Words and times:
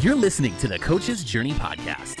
You're 0.00 0.16
listening 0.16 0.56
to 0.56 0.66
the 0.66 0.76
Coach's 0.76 1.22
Journey 1.22 1.52
Podcast, 1.52 2.18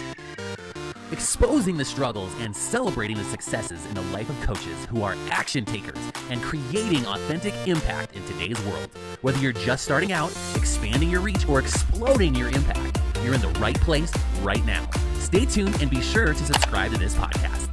exposing 1.10 1.76
the 1.76 1.84
struggles 1.84 2.32
and 2.38 2.54
celebrating 2.54 3.16
the 3.16 3.24
successes 3.24 3.84
in 3.86 3.94
the 3.94 4.00
life 4.02 4.30
of 4.30 4.40
coaches 4.42 4.86
who 4.88 5.02
are 5.02 5.16
action 5.30 5.64
takers 5.64 5.98
and 6.30 6.40
creating 6.40 7.04
authentic 7.04 7.52
impact 7.66 8.14
in 8.14 8.24
today's 8.26 8.64
world. 8.66 8.88
Whether 9.22 9.40
you're 9.40 9.52
just 9.52 9.84
starting 9.84 10.12
out, 10.12 10.30
expanding 10.54 11.10
your 11.10 11.20
reach, 11.20 11.48
or 11.48 11.58
exploding 11.58 12.36
your 12.36 12.48
impact, 12.48 13.00
you're 13.24 13.34
in 13.34 13.40
the 13.40 13.48
right 13.58 13.78
place 13.80 14.12
right 14.42 14.64
now. 14.64 14.88
Stay 15.18 15.44
tuned 15.44 15.82
and 15.82 15.90
be 15.90 16.00
sure 16.00 16.28
to 16.28 16.44
subscribe 16.44 16.92
to 16.92 16.98
this 16.98 17.16
podcast. 17.16 17.68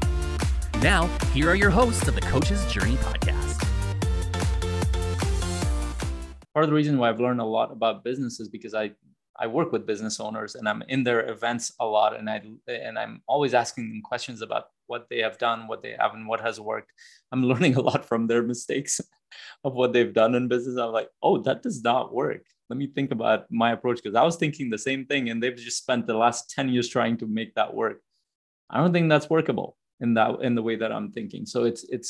Now, 0.81 1.05
here 1.31 1.47
are 1.47 1.55
your 1.55 1.69
hosts 1.69 2.07
of 2.07 2.15
the 2.15 2.21
Coach's 2.21 2.65
Journey 2.73 2.95
Podcast. 2.95 3.59
Part 6.53 6.65
of 6.65 6.69
the 6.69 6.75
reason 6.75 6.97
why 6.97 7.07
I've 7.07 7.19
learned 7.19 7.39
a 7.39 7.45
lot 7.45 7.71
about 7.71 8.03
business 8.03 8.39
is 8.39 8.49
because 8.49 8.73
I 8.73 8.91
I 9.41 9.47
work 9.47 9.71
with 9.71 9.87
business 9.87 10.19
owners 10.19 10.53
and 10.53 10.69
I'm 10.69 10.83
in 10.87 11.03
their 11.03 11.27
events 11.29 11.73
a 11.79 11.85
lot 11.85 12.15
and 12.17 12.29
I 12.29 12.43
and 12.67 12.97
I'm 12.99 13.23
always 13.27 13.55
asking 13.55 13.89
them 13.89 14.01
questions 14.03 14.43
about 14.43 14.65
what 14.85 15.07
they 15.09 15.19
have 15.19 15.39
done, 15.39 15.67
what 15.67 15.81
they 15.81 15.95
haven't, 15.97 16.27
what 16.27 16.41
has 16.41 16.59
worked. 16.59 16.91
I'm 17.31 17.43
learning 17.51 17.75
a 17.75 17.81
lot 17.81 18.05
from 18.05 18.27
their 18.27 18.43
mistakes 18.43 19.01
of 19.63 19.73
what 19.73 19.93
they've 19.93 20.13
done 20.13 20.35
in 20.35 20.47
business. 20.47 20.77
I'm 20.77 20.91
like, 20.91 21.09
oh, 21.23 21.39
that 21.39 21.63
does 21.63 21.81
not 21.81 22.13
work. 22.13 22.45
Let 22.69 22.77
me 22.77 22.87
think 22.87 23.11
about 23.11 23.45
my 23.49 23.71
approach 23.71 23.97
because 24.01 24.15
I 24.15 24.23
was 24.23 24.35
thinking 24.35 24.69
the 24.69 24.77
same 24.77 25.05
thing 25.05 25.29
and 25.29 25.41
they've 25.41 25.57
just 25.57 25.79
spent 25.79 26.05
the 26.05 26.17
last 26.17 26.51
10 26.51 26.69
years 26.69 26.87
trying 26.87 27.17
to 27.17 27.25
make 27.25 27.55
that 27.55 27.73
work. 27.73 28.01
I 28.69 28.77
don't 28.77 28.93
think 28.93 29.09
that's 29.09 29.29
workable 29.29 29.75
in 29.99 30.13
that 30.13 30.41
in 30.41 30.53
the 30.53 30.63
way 30.63 30.75
that 30.75 30.91
I'm 30.91 31.11
thinking. 31.11 31.47
So 31.47 31.63
it's 31.63 31.83
it's 31.89 32.09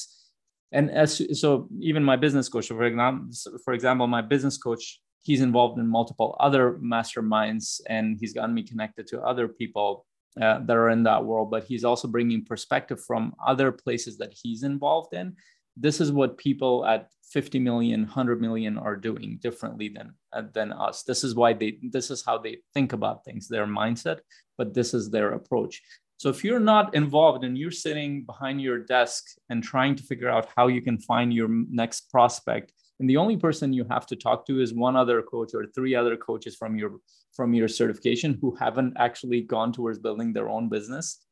and 0.74 0.92
as 0.92 1.22
so 1.40 1.70
even 1.80 2.04
my 2.04 2.18
business 2.18 2.50
coach, 2.50 2.68
for 2.68 2.84
example, 2.84 3.30
for 3.64 3.74
example, 3.74 4.08
my 4.08 4.22
business 4.22 4.58
coach 4.58 5.00
he's 5.22 5.42
involved 5.42 5.80
in 5.80 5.88
multiple 5.88 6.36
other 6.40 6.74
masterminds 6.74 7.82
and 7.88 8.18
he's 8.20 8.34
gotten 8.34 8.54
me 8.54 8.64
connected 8.64 9.08
to 9.08 9.22
other 9.22 9.48
people 9.48 10.06
uh, 10.42 10.60
that 10.60 10.78
are 10.78 10.90
in 10.90 11.04
that 11.04 11.24
world 11.24 11.52
but 11.52 11.64
he's 11.66 11.84
also 11.84 12.08
bringing 12.08 12.44
perspective 12.44 13.04
from 13.04 13.34
other 13.46 13.72
places 13.72 14.18
that 14.18 14.34
he's 14.34 14.64
involved 14.64 15.14
in. 15.14 15.36
This 15.78 16.02
is 16.02 16.12
what 16.12 16.38
people 16.38 16.86
at 16.86 17.10
50 17.32 17.60
million 17.60 18.02
100 18.02 18.42
million 18.42 18.78
are 18.78 18.98
doing 18.98 19.40
differently 19.42 19.88
than 19.88 20.14
uh, 20.34 20.44
than 20.54 20.74
us. 20.74 21.04
This 21.04 21.24
is 21.24 21.34
why 21.34 21.54
they 21.54 21.78
this 21.82 22.12
is 22.12 22.24
how 22.26 22.38
they 22.38 22.58
think 22.74 22.94
about 22.94 23.24
things 23.24 23.48
their 23.48 23.66
mindset 23.66 24.20
but 24.58 24.76
this 24.76 24.94
is 24.94 25.10
their 25.10 25.32
approach. 25.32 25.82
So 26.18 26.30
if 26.30 26.44
you're 26.44 26.60
not 26.60 26.94
involved 26.94 27.44
and 27.44 27.58
you're 27.58 27.72
sitting 27.72 28.26
behind 28.26 28.62
your 28.62 28.78
desk 28.78 29.24
and 29.50 29.64
trying 29.64 29.96
to 29.96 30.04
figure 30.04 30.30
out 30.30 30.50
how 30.56 30.68
you 30.68 30.80
can 30.80 31.00
find 31.00 31.34
your 31.34 31.50
next 31.50 32.12
prospect 32.12 32.74
and 33.00 33.10
the 33.10 33.18
only 33.18 33.36
person 33.36 33.74
you 33.74 33.86
have 33.90 34.06
to 34.08 34.16
talk 34.16 34.46
to 34.46 34.62
is 34.62 34.74
one 34.74 34.96
other 34.96 35.22
coach 35.24 35.56
or 35.56 35.66
three 35.66 35.96
other 35.96 36.16
coaches 36.16 36.56
from 36.56 36.78
your 36.78 37.00
from 37.34 37.54
your 37.54 37.68
certification 37.68 38.38
who 38.42 38.56
haven't 38.56 38.94
actually 38.98 39.42
gone 39.42 39.72
towards 39.72 39.98
building 39.98 40.34
their 40.34 40.50
own 40.50 40.70
business. 40.70 41.26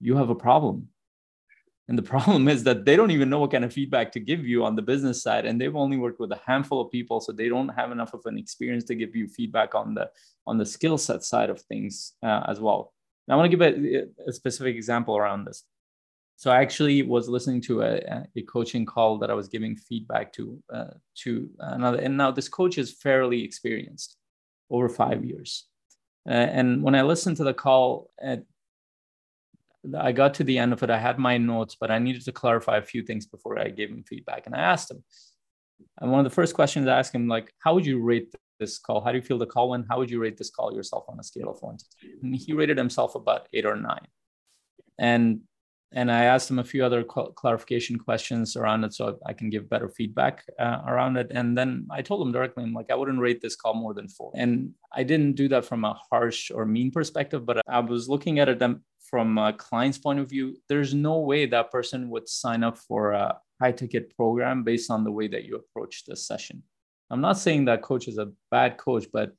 You 0.00 0.16
have 0.16 0.28
a 0.28 0.34
problem. 0.34 0.88
And 1.88 1.96
the 1.96 2.02
problem 2.14 2.48
is 2.48 2.64
that 2.64 2.84
they 2.84 2.96
don't 2.96 3.12
even 3.12 3.30
know 3.30 3.38
what 3.38 3.52
kind 3.52 3.64
of 3.64 3.72
feedback 3.72 4.12
to 4.12 4.20
give 4.20 4.44
you 4.44 4.64
on 4.64 4.76
the 4.76 4.82
business 4.82 5.22
side 5.22 5.46
and 5.46 5.60
they've 5.60 5.76
only 5.76 5.96
worked 5.96 6.20
with 6.20 6.32
a 6.32 6.40
handful 6.46 6.80
of 6.80 6.90
people 6.90 7.20
so 7.20 7.32
they 7.32 7.48
don't 7.48 7.68
have 7.68 7.92
enough 7.92 8.12
of 8.12 8.20
an 8.26 8.36
experience 8.36 8.84
to 8.84 8.94
give 8.94 9.14
you 9.16 9.26
feedback 9.26 9.74
on 9.74 9.94
the 9.94 10.10
on 10.46 10.58
the 10.58 10.66
skill 10.66 10.98
set 10.98 11.22
side 11.22 11.50
of 11.50 11.60
things 11.62 12.12
uh, 12.22 12.42
as 12.46 12.60
well. 12.60 12.92
Now, 13.26 13.34
i 13.34 13.36
want 13.38 13.50
to 13.50 13.56
give 13.56 13.66
a, 13.66 14.28
a 14.28 14.32
specific 14.32 14.76
example 14.76 15.16
around 15.16 15.46
this 15.46 15.64
so 16.36 16.50
I 16.50 16.60
actually 16.62 17.02
was 17.02 17.28
listening 17.28 17.60
to 17.62 17.82
a, 17.82 18.26
a 18.36 18.42
coaching 18.42 18.84
call 18.84 19.18
that 19.18 19.30
I 19.30 19.34
was 19.34 19.48
giving 19.48 19.76
feedback 19.76 20.32
to 20.34 20.62
uh, 20.72 20.94
to 21.22 21.48
another, 21.58 21.98
and 21.98 22.16
now 22.16 22.30
this 22.30 22.48
coach 22.48 22.78
is 22.78 22.92
fairly 22.92 23.42
experienced, 23.44 24.16
over 24.70 24.88
five 24.88 25.24
years. 25.24 25.66
Uh, 26.26 26.32
and 26.32 26.82
when 26.82 26.94
I 26.94 27.02
listened 27.02 27.36
to 27.36 27.44
the 27.44 27.54
call, 27.54 28.10
at, 28.20 28.44
I 29.98 30.12
got 30.12 30.34
to 30.34 30.44
the 30.44 30.58
end 30.58 30.72
of 30.72 30.82
it. 30.82 30.90
I 30.90 30.98
had 30.98 31.18
my 31.18 31.36
notes, 31.36 31.76
but 31.78 31.90
I 31.90 31.98
needed 31.98 32.24
to 32.24 32.32
clarify 32.32 32.78
a 32.78 32.82
few 32.82 33.02
things 33.02 33.26
before 33.26 33.58
I 33.58 33.68
gave 33.68 33.90
him 33.90 34.02
feedback. 34.04 34.46
And 34.46 34.54
I 34.54 34.60
asked 34.60 34.90
him, 34.90 35.04
and 36.00 36.10
one 36.10 36.20
of 36.20 36.24
the 36.24 36.34
first 36.34 36.54
questions 36.54 36.86
I 36.86 36.98
asked 36.98 37.14
him, 37.14 37.28
like, 37.28 37.52
how 37.58 37.74
would 37.74 37.84
you 37.84 38.02
rate 38.02 38.34
this 38.58 38.78
call? 38.78 39.02
How 39.02 39.12
do 39.12 39.18
you 39.18 39.22
feel 39.22 39.36
the 39.38 39.46
call 39.46 39.68
went? 39.68 39.86
How 39.90 39.98
would 39.98 40.10
you 40.10 40.18
rate 40.18 40.38
this 40.38 40.50
call 40.50 40.74
yourself 40.74 41.04
on 41.08 41.20
a 41.20 41.22
scale 41.22 41.50
of 41.50 41.60
one 41.60 41.76
to 41.76 41.84
ten? 42.00 42.10
And 42.22 42.34
he 42.34 42.54
rated 42.54 42.78
himself 42.78 43.14
about 43.14 43.48
eight 43.52 43.66
or 43.66 43.76
nine. 43.76 44.06
And 44.98 45.40
and 45.94 46.10
I 46.10 46.24
asked 46.24 46.50
him 46.50 46.58
a 46.58 46.64
few 46.64 46.84
other 46.84 47.04
clarification 47.04 47.98
questions 47.98 48.56
around 48.56 48.82
it 48.82 48.92
so 48.92 49.16
I 49.26 49.32
can 49.32 49.48
give 49.48 49.70
better 49.70 49.88
feedback 49.88 50.44
uh, 50.58 50.80
around 50.88 51.16
it. 51.16 51.28
And 51.30 51.56
then 51.56 51.86
I 51.88 52.02
told 52.02 52.26
him 52.26 52.32
directly, 52.32 52.64
I'm 52.64 52.74
like, 52.74 52.90
I 52.90 52.96
wouldn't 52.96 53.20
rate 53.20 53.40
this 53.40 53.54
call 53.54 53.74
more 53.74 53.94
than 53.94 54.08
four. 54.08 54.32
And 54.34 54.72
I 54.92 55.04
didn't 55.04 55.36
do 55.36 55.46
that 55.48 55.64
from 55.64 55.84
a 55.84 55.96
harsh 56.10 56.50
or 56.50 56.66
mean 56.66 56.90
perspective, 56.90 57.46
but 57.46 57.62
I 57.68 57.78
was 57.78 58.08
looking 58.08 58.40
at 58.40 58.48
it 58.48 58.60
from 59.08 59.38
a 59.38 59.52
client's 59.52 59.98
point 59.98 60.18
of 60.18 60.28
view. 60.28 60.56
There's 60.68 60.94
no 60.94 61.18
way 61.20 61.46
that 61.46 61.70
person 61.70 62.10
would 62.10 62.28
sign 62.28 62.64
up 62.64 62.76
for 62.76 63.12
a 63.12 63.38
high 63.60 63.72
ticket 63.72 64.16
program 64.16 64.64
based 64.64 64.90
on 64.90 65.04
the 65.04 65.12
way 65.12 65.28
that 65.28 65.44
you 65.44 65.56
approach 65.56 66.04
this 66.06 66.26
session. 66.26 66.64
I'm 67.08 67.20
not 67.20 67.38
saying 67.38 67.66
that 67.66 67.82
coach 67.82 68.08
is 68.08 68.18
a 68.18 68.32
bad 68.50 68.78
coach, 68.78 69.06
but 69.12 69.30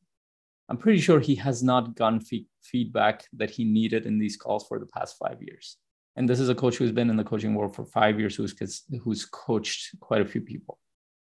I'm 0.70 0.78
pretty 0.78 1.02
sure 1.02 1.20
he 1.20 1.36
has 1.36 1.62
not 1.62 1.96
gotten 1.96 2.22
feedback 2.64 3.26
that 3.34 3.50
he 3.50 3.66
needed 3.66 4.06
in 4.06 4.20
these 4.20 4.38
calls 4.38 4.66
for 4.68 4.80
the 4.80 4.88
past 4.88 5.18
five 5.20 5.42
years 5.42 5.78
and 6.16 6.30
this 6.30 6.40
is 6.40 6.50
a 6.50 6.56
coach 6.56 6.78
who's 6.78 6.92
been 6.92 7.10
in 7.10 7.18
the 7.18 7.24
coaching 7.24 7.54
world 7.56 7.76
for 7.76 7.86
five 7.86 8.20
years 8.20 8.36
who's 8.36 8.56
who's 9.04 9.26
coached 9.26 10.00
quite 10.00 10.22
a 10.22 10.26
few 10.26 10.42
people. 10.42 10.80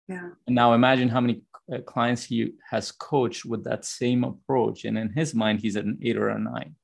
Yeah. 0.09 0.31
And 0.47 0.55
now 0.55 0.75
imagine 0.75 1.09
how 1.09 1.21
many 1.21 1.43
uh, 1.73 1.79
clients 1.79 2.25
he 2.25 2.53
has 2.71 2.93
coached 2.93 3.45
with 3.45 3.65
that 3.65 3.85
same 3.85 4.25
approach. 4.25 4.85
And 4.85 4.99
in 4.99 5.11
his 5.11 5.35
mind 5.35 5.61
he's 5.61 5.77
at 5.77 5.85
an 5.85 5.99
eight 6.03 6.17
or 6.17 6.29
a 6.29 6.39
nine. 6.39 6.77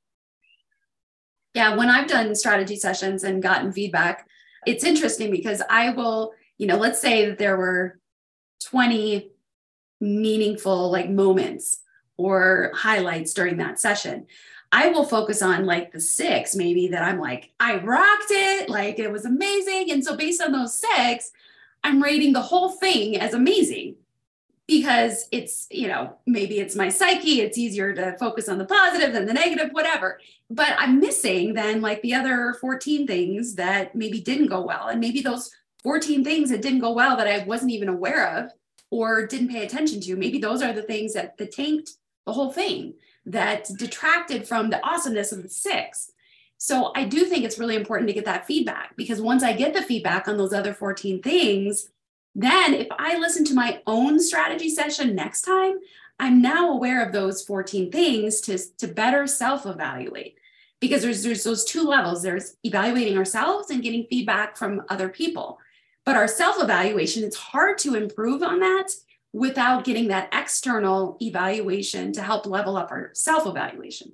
Yeah 1.53 1.75
when 1.75 1.89
i've 1.89 2.07
done 2.07 2.35
strategy 2.35 2.75
sessions 2.75 3.23
and 3.23 3.43
gotten 3.43 3.71
feedback 3.71 4.27
it's 4.65 4.83
interesting 4.83 5.31
because 5.31 5.61
i 5.69 5.89
will 5.89 6.31
you 6.57 6.67
know 6.67 6.77
let's 6.77 7.01
say 7.01 7.25
that 7.25 7.39
there 7.39 7.57
were 7.57 7.99
20 8.65 9.31
meaningful 9.99 10.91
like 10.91 11.09
moments 11.09 11.81
or 12.17 12.71
highlights 12.75 13.33
during 13.33 13.57
that 13.57 13.79
session 13.79 14.27
I 14.71 14.89
will 14.89 15.03
focus 15.03 15.41
on 15.41 15.65
like 15.65 15.91
the 15.91 15.99
six, 15.99 16.55
maybe 16.55 16.89
that 16.89 17.03
I'm 17.03 17.19
like, 17.19 17.51
I 17.59 17.77
rocked 17.77 18.29
it, 18.29 18.69
like 18.69 18.99
it 18.99 19.11
was 19.11 19.25
amazing. 19.25 19.91
And 19.91 20.03
so, 20.03 20.15
based 20.15 20.41
on 20.41 20.51
those 20.51 20.79
six, 20.79 21.31
I'm 21.83 22.03
rating 22.03 22.33
the 22.33 22.41
whole 22.41 22.69
thing 22.69 23.17
as 23.17 23.33
amazing 23.33 23.95
because 24.67 25.27
it's, 25.31 25.67
you 25.71 25.87
know, 25.87 26.15
maybe 26.27 26.59
it's 26.59 26.75
my 26.75 26.89
psyche, 26.89 27.41
it's 27.41 27.57
easier 27.57 27.93
to 27.95 28.15
focus 28.19 28.47
on 28.47 28.59
the 28.59 28.65
positive 28.65 29.13
than 29.13 29.25
the 29.25 29.33
negative, 29.33 29.69
whatever. 29.71 30.19
But 30.51 30.75
I'm 30.77 30.99
missing 30.99 31.53
then 31.55 31.81
like 31.81 32.03
the 32.03 32.13
other 32.13 32.55
14 32.61 33.07
things 33.07 33.55
that 33.55 33.95
maybe 33.95 34.21
didn't 34.21 34.47
go 34.47 34.61
well. 34.61 34.87
And 34.87 34.99
maybe 34.99 35.21
those 35.21 35.49
14 35.81 36.23
things 36.23 36.51
that 36.51 36.61
didn't 36.61 36.81
go 36.81 36.91
well 36.91 37.17
that 37.17 37.27
I 37.27 37.43
wasn't 37.45 37.71
even 37.71 37.89
aware 37.89 38.37
of 38.37 38.51
or 38.91 39.25
didn't 39.25 39.49
pay 39.49 39.65
attention 39.65 40.01
to, 40.01 40.15
maybe 40.15 40.37
those 40.37 40.61
are 40.61 40.73
the 40.73 40.83
things 40.83 41.13
that, 41.13 41.37
that 41.37 41.51
tanked 41.51 41.93
the 42.27 42.33
whole 42.33 42.51
thing 42.51 42.93
that 43.29 43.69
detracted 43.77 44.47
from 44.47 44.69
the 44.69 44.85
awesomeness 44.85 45.31
of 45.31 45.43
the 45.43 45.49
six. 45.49 46.11
So 46.57 46.91
I 46.95 47.05
do 47.05 47.25
think 47.25 47.45
it's 47.45 47.59
really 47.59 47.75
important 47.75 48.09
to 48.09 48.13
get 48.13 48.25
that 48.25 48.45
feedback 48.45 48.95
because 48.97 49.21
once 49.21 49.43
I 49.43 49.53
get 49.53 49.73
the 49.73 49.81
feedback 49.81 50.27
on 50.27 50.37
those 50.37 50.53
other 50.53 50.73
14 50.73 51.21
things, 51.21 51.89
then 52.35 52.73
if 52.73 52.87
I 52.91 53.17
listen 53.17 53.45
to 53.45 53.53
my 53.53 53.81
own 53.87 54.19
strategy 54.19 54.69
session 54.69 55.15
next 55.15 55.43
time, 55.43 55.79
I'm 56.19 56.41
now 56.41 56.71
aware 56.71 57.05
of 57.05 57.13
those 57.13 57.43
14 57.43 57.91
things 57.91 58.41
to, 58.41 58.57
to 58.77 58.87
better 58.87 59.25
self-evaluate. 59.25 60.35
Because 60.81 61.01
there's 61.01 61.23
there's 61.23 61.43
those 61.43 61.65
two 61.65 61.83
levels. 61.83 62.23
There's 62.23 62.55
evaluating 62.63 63.17
ourselves 63.17 63.69
and 63.69 63.83
getting 63.83 64.07
feedback 64.09 64.55
from 64.55 64.83
other 64.87 65.09
people. 65.09 65.59
But 66.05 66.15
our 66.15 66.27
self-evaluation, 66.27 67.23
it's 67.23 67.35
hard 67.35 67.77
to 67.79 67.95
improve 67.95 68.43
on 68.43 68.61
that 68.61 68.89
without 69.33 69.83
getting 69.83 70.07
that 70.07 70.29
external 70.33 71.17
evaluation 71.21 72.11
to 72.13 72.21
help 72.21 72.45
level 72.45 72.77
up 72.77 72.91
our 72.91 73.11
self 73.13 73.45
evaluation. 73.45 74.11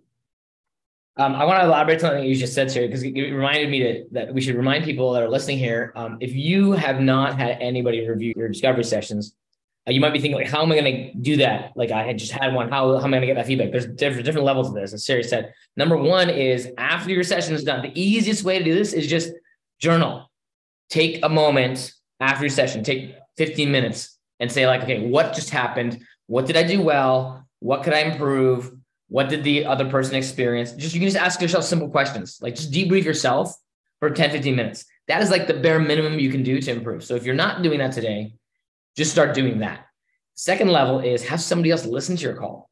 Um, 1.18 1.34
I 1.34 1.46
want 1.46 1.62
to 1.62 1.66
elaborate 1.66 1.96
on 2.04 2.12
something 2.12 2.26
you 2.26 2.36
just 2.36 2.54
said, 2.54 2.70
here 2.70 2.88
because 2.88 3.04
it 3.04 3.14
reminded 3.14 3.70
me 3.70 3.80
to, 3.80 4.06
that 4.12 4.34
we 4.34 4.42
should 4.42 4.56
remind 4.56 4.84
people 4.84 5.14
that 5.14 5.24
are 5.24 5.30
listening 5.30 5.58
here. 5.58 5.94
Um, 5.96 6.18
if 6.20 6.34
you 6.34 6.74
have 6.74 7.00
not 7.00 7.40
had 7.40 7.58
anybody 7.62 8.06
review 8.06 8.34
your 8.36 8.50
discovery 8.50 8.84
sessions, 8.84 9.34
uh, 9.88 9.92
you 9.92 10.02
might 10.02 10.12
be 10.12 10.20
thinking, 10.20 10.38
like, 10.38 10.50
how 10.50 10.62
am 10.62 10.72
I 10.74 10.80
going 10.80 10.94
to 10.94 11.14
do 11.14 11.38
that? 11.38 11.72
Like, 11.76 11.92
I 11.92 12.04
had 12.04 12.18
just 12.18 12.34
had 12.34 12.54
one. 12.54 12.70
How, 12.70 12.98
how 12.98 13.06
am 13.06 13.14
I 13.14 13.18
going 13.18 13.22
to 13.22 13.28
get 13.28 13.36
that 13.36 13.46
feedback? 13.46 13.72
There's 13.72 13.86
different, 13.86 14.26
different 14.26 14.46
levels 14.46 14.68
of 14.68 14.74
this. 14.74 14.92
As 14.92 15.06
Sheri 15.06 15.24
said, 15.24 15.54
number 15.78 15.96
one 15.96 16.30
is 16.30 16.70
after 16.78 17.12
your 17.12 17.24
session 17.24 17.54
is 17.54 17.64
done, 17.64 17.82
the 17.82 17.98
easiest 18.02 18.44
way 18.44 18.60
to 18.60 18.66
do 18.66 18.74
this 18.74 18.92
is 18.92 19.08
just 19.08 19.32
journal. 19.80 20.30
Take 20.90 21.24
a 21.24 21.30
moment 21.30 21.94
after 22.20 22.44
your 22.44 22.50
session, 22.50 22.84
take 22.84 23.16
15 23.38 23.72
minutes, 23.72 24.15
and 24.40 24.52
say 24.52 24.68
like, 24.68 24.84
okay, 24.84 25.08
what 25.08 25.34
just 25.34 25.50
happened? 25.50 26.04
What 26.28 26.46
did 26.46 26.58
I 26.58 26.64
do 26.64 26.82
well? 26.82 27.48
What 27.60 27.84
could 27.84 27.94
I 27.94 28.00
improve? 28.00 28.72
What 29.08 29.30
did 29.30 29.44
the 29.44 29.66
other 29.66 29.90
person 29.90 30.16
experience? 30.16 30.74
Just 30.74 30.94
you 30.94 31.00
can 31.00 31.10
just 31.10 31.22
ask 31.22 31.42
yourself 31.42 31.64
simple 31.64 31.90
questions, 31.90 32.40
like 32.42 32.56
just 32.56 32.72
debrief 32.72 33.04
yourself 33.04 33.56
for 34.00 34.10
10, 34.10 34.32
15 34.32 34.56
minutes. 34.56 34.86
That 35.08 35.22
is 35.22 35.30
like 35.30 35.48
the 35.48 35.54
bare 35.54 35.80
minimum 35.80 36.20
you 36.20 36.32
can 36.32 36.44
do 36.44 36.60
to 36.60 36.72
improve. 36.72 37.04
So 37.04 37.16
if 37.16 37.24
you're 37.24 37.36
not 37.36 37.62
doing 37.62 37.80
that 37.80 37.92
today, 37.92 38.36
just 38.98 39.12
start 39.12 39.36
doing 39.36 39.60
that. 39.60 39.86
Second 40.34 40.70
level 40.70 41.00
is 41.00 41.24
have 41.24 41.42
somebody 41.42 41.72
else 41.72 41.86
listen 41.86 42.18
to 42.18 42.24
your 42.24 42.36
call. 42.36 42.70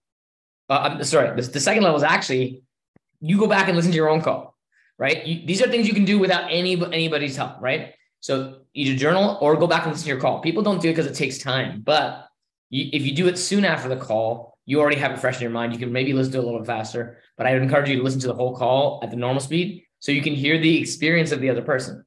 uh, 0.70 0.80
I'm 0.80 1.04
sorry, 1.04 1.40
the, 1.40 1.48
the 1.48 1.60
second 1.60 1.84
level 1.84 1.98
is 1.98 2.04
actually 2.04 2.64
you 3.22 3.38
go 3.38 3.48
back 3.48 3.68
and 3.68 3.76
listen 3.78 3.92
to 3.92 3.96
your 3.96 4.10
own 4.10 4.22
call, 4.22 4.58
right? 4.98 5.26
You, 5.26 5.46
these 5.46 5.62
are 5.62 5.70
things 5.70 5.88
you 5.88 5.94
can 5.94 6.06
do 6.06 6.20
without 6.20 6.52
any 6.52 6.74
anybody's 6.92 7.38
help, 7.38 7.62
right? 7.62 7.94
So 8.24 8.60
either 8.74 8.98
journal 8.98 9.38
or 9.42 9.58
go 9.58 9.68
back 9.68 9.84
and 9.84 9.92
listen 9.92 10.06
to 10.06 10.10
your 10.14 10.22
call. 10.22 10.40
People 10.40 10.64
don't 10.64 10.82
do 10.82 10.88
it 10.88 10.94
because 10.94 11.08
it 11.08 11.14
takes 11.14 11.40
time, 11.40 11.82
but 11.82 12.30
you, 12.70 12.90
if 12.94 13.06
you 13.06 13.14
do 13.14 13.28
it 13.28 13.38
soon 13.38 13.66
after 13.66 13.90
the 13.90 13.98
call, 13.98 14.58
you 14.66 14.80
already 14.80 14.96
have 14.96 15.12
it 15.12 15.20
fresh 15.20 15.36
in 15.36 15.42
your 15.42 15.52
mind. 15.52 15.74
You 15.74 15.80
can 15.80 15.92
maybe 15.92 16.14
listen 16.14 16.32
to 16.32 16.38
it 16.38 16.42
a 16.42 16.46
little 16.46 16.62
bit 16.62 16.66
faster, 16.68 17.18
but 17.38 17.48
I 17.48 17.52
would 17.52 17.62
encourage 17.62 17.90
you 17.90 17.98
to 17.98 18.02
listen 18.02 18.22
to 18.22 18.28
the 18.28 18.34
whole 18.34 18.56
call 18.56 19.02
at 19.04 19.10
the 19.12 19.18
normal 19.18 19.42
speed 19.42 19.84
so 20.00 20.14
you 20.14 20.22
can 20.22 20.36
hear 20.36 20.58
the 20.58 20.80
experience 20.80 21.34
of 21.34 21.42
the 21.42 21.50
other 21.50 21.64
person. 21.64 22.06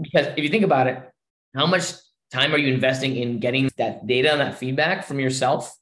Because 0.00 0.28
if 0.28 0.38
you 0.38 0.48
think 0.48 0.64
about 0.64 0.86
it, 0.86 1.02
how 1.54 1.66
much 1.66 1.92
time 2.32 2.54
are 2.54 2.58
you 2.58 2.72
investing 2.72 3.16
in 3.16 3.38
getting 3.38 3.70
that 3.76 4.06
data 4.06 4.32
and 4.32 4.40
that 4.40 4.56
feedback 4.56 5.04
from 5.04 5.20
yourself? 5.20 5.76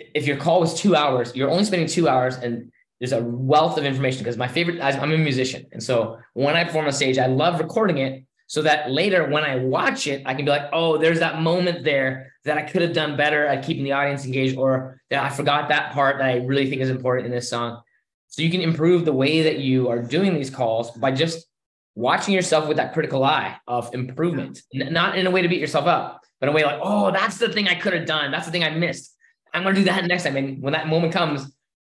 If 0.00 0.26
your 0.26 0.36
call 0.36 0.58
was 0.58 0.74
two 0.74 0.96
hours, 0.96 1.36
you're 1.36 1.48
only 1.48 1.64
spending 1.64 1.86
two 1.86 2.08
hours 2.08 2.38
and 2.38 2.72
there's 2.98 3.12
a 3.12 3.22
wealth 3.22 3.78
of 3.78 3.84
information 3.84 4.24
because 4.24 4.36
my 4.36 4.48
favorite, 4.48 4.80
I'm 4.80 5.12
a 5.12 5.16
musician. 5.16 5.66
And 5.70 5.80
so 5.80 6.18
when 6.34 6.56
I 6.56 6.64
perform 6.64 6.86
on 6.86 6.92
stage, 6.92 7.18
I 7.18 7.26
love 7.26 7.60
recording 7.60 7.98
it 7.98 8.24
so 8.50 8.62
that 8.62 8.90
later 8.90 9.30
when 9.30 9.44
I 9.44 9.54
watch 9.54 10.08
it, 10.08 10.24
I 10.26 10.34
can 10.34 10.44
be 10.44 10.50
like, 10.50 10.70
oh, 10.72 10.98
there's 10.98 11.20
that 11.20 11.40
moment 11.40 11.84
there 11.84 12.32
that 12.44 12.58
I 12.58 12.62
could 12.62 12.82
have 12.82 12.92
done 12.92 13.16
better 13.16 13.46
at 13.46 13.64
keeping 13.64 13.84
the 13.84 13.92
audience 13.92 14.24
engaged, 14.24 14.56
or 14.56 15.00
that 15.08 15.22
I 15.22 15.28
forgot 15.28 15.68
that 15.68 15.92
part 15.92 16.18
that 16.18 16.24
I 16.24 16.38
really 16.38 16.68
think 16.68 16.82
is 16.82 16.90
important 16.90 17.26
in 17.26 17.32
this 17.32 17.48
song. 17.48 17.80
So 18.26 18.42
you 18.42 18.50
can 18.50 18.60
improve 18.60 19.04
the 19.04 19.12
way 19.12 19.42
that 19.42 19.60
you 19.60 19.88
are 19.88 20.02
doing 20.02 20.34
these 20.34 20.50
calls 20.50 20.90
by 20.90 21.12
just 21.12 21.46
watching 21.94 22.34
yourself 22.34 22.66
with 22.66 22.78
that 22.78 22.92
critical 22.92 23.22
eye 23.22 23.56
of 23.68 23.94
improvement, 23.94 24.62
not 24.74 25.16
in 25.16 25.28
a 25.28 25.30
way 25.30 25.42
to 25.42 25.48
beat 25.48 25.60
yourself 25.60 25.86
up, 25.86 26.20
but 26.40 26.48
in 26.48 26.52
a 26.52 26.56
way 26.56 26.64
like, 26.64 26.80
oh, 26.82 27.12
that's 27.12 27.38
the 27.38 27.52
thing 27.52 27.68
I 27.68 27.76
could 27.76 27.92
have 27.92 28.04
done. 28.04 28.32
That's 28.32 28.46
the 28.46 28.52
thing 28.52 28.64
I 28.64 28.70
missed. 28.70 29.14
I'm 29.54 29.62
going 29.62 29.76
to 29.76 29.80
do 29.80 29.84
that 29.84 30.04
next 30.06 30.24
time. 30.24 30.36
And 30.36 30.60
when 30.60 30.72
that 30.72 30.88
moment 30.88 31.12
comes, 31.12 31.46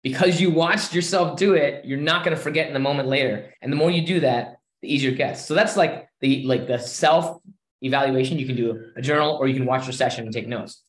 because 0.03 0.39
you 0.39 0.51
watched 0.51 0.93
yourself 0.93 1.35
do 1.35 1.55
it, 1.55 1.83
you're 1.83 1.97
not 1.97 2.23
going 2.23 2.37
to 2.37 2.43
forget 2.43 2.67
in 2.67 2.73
the 2.73 2.79
moment 2.79 3.07
later. 3.07 3.51
And 3.63 3.71
the 3.73 3.75
more 3.75 3.89
you 3.89 4.05
do 4.05 4.19
that, 4.19 4.57
the 4.83 4.93
easier 4.93 5.11
it 5.11 5.17
gets. 5.17 5.43
So 5.45 5.55
that's 5.55 5.75
like 5.75 6.09
the 6.19 6.43
like 6.43 6.67
the 6.67 6.77
self 6.77 7.41
evaluation. 7.81 8.37
You 8.37 8.45
can 8.45 8.55
do 8.55 8.91
a 8.95 9.01
journal 9.01 9.37
or 9.37 9.47
you 9.47 9.55
can 9.55 9.65
watch 9.65 9.85
your 9.85 9.93
session 9.93 10.25
and 10.25 10.33
take 10.33 10.47
notes. 10.47 10.83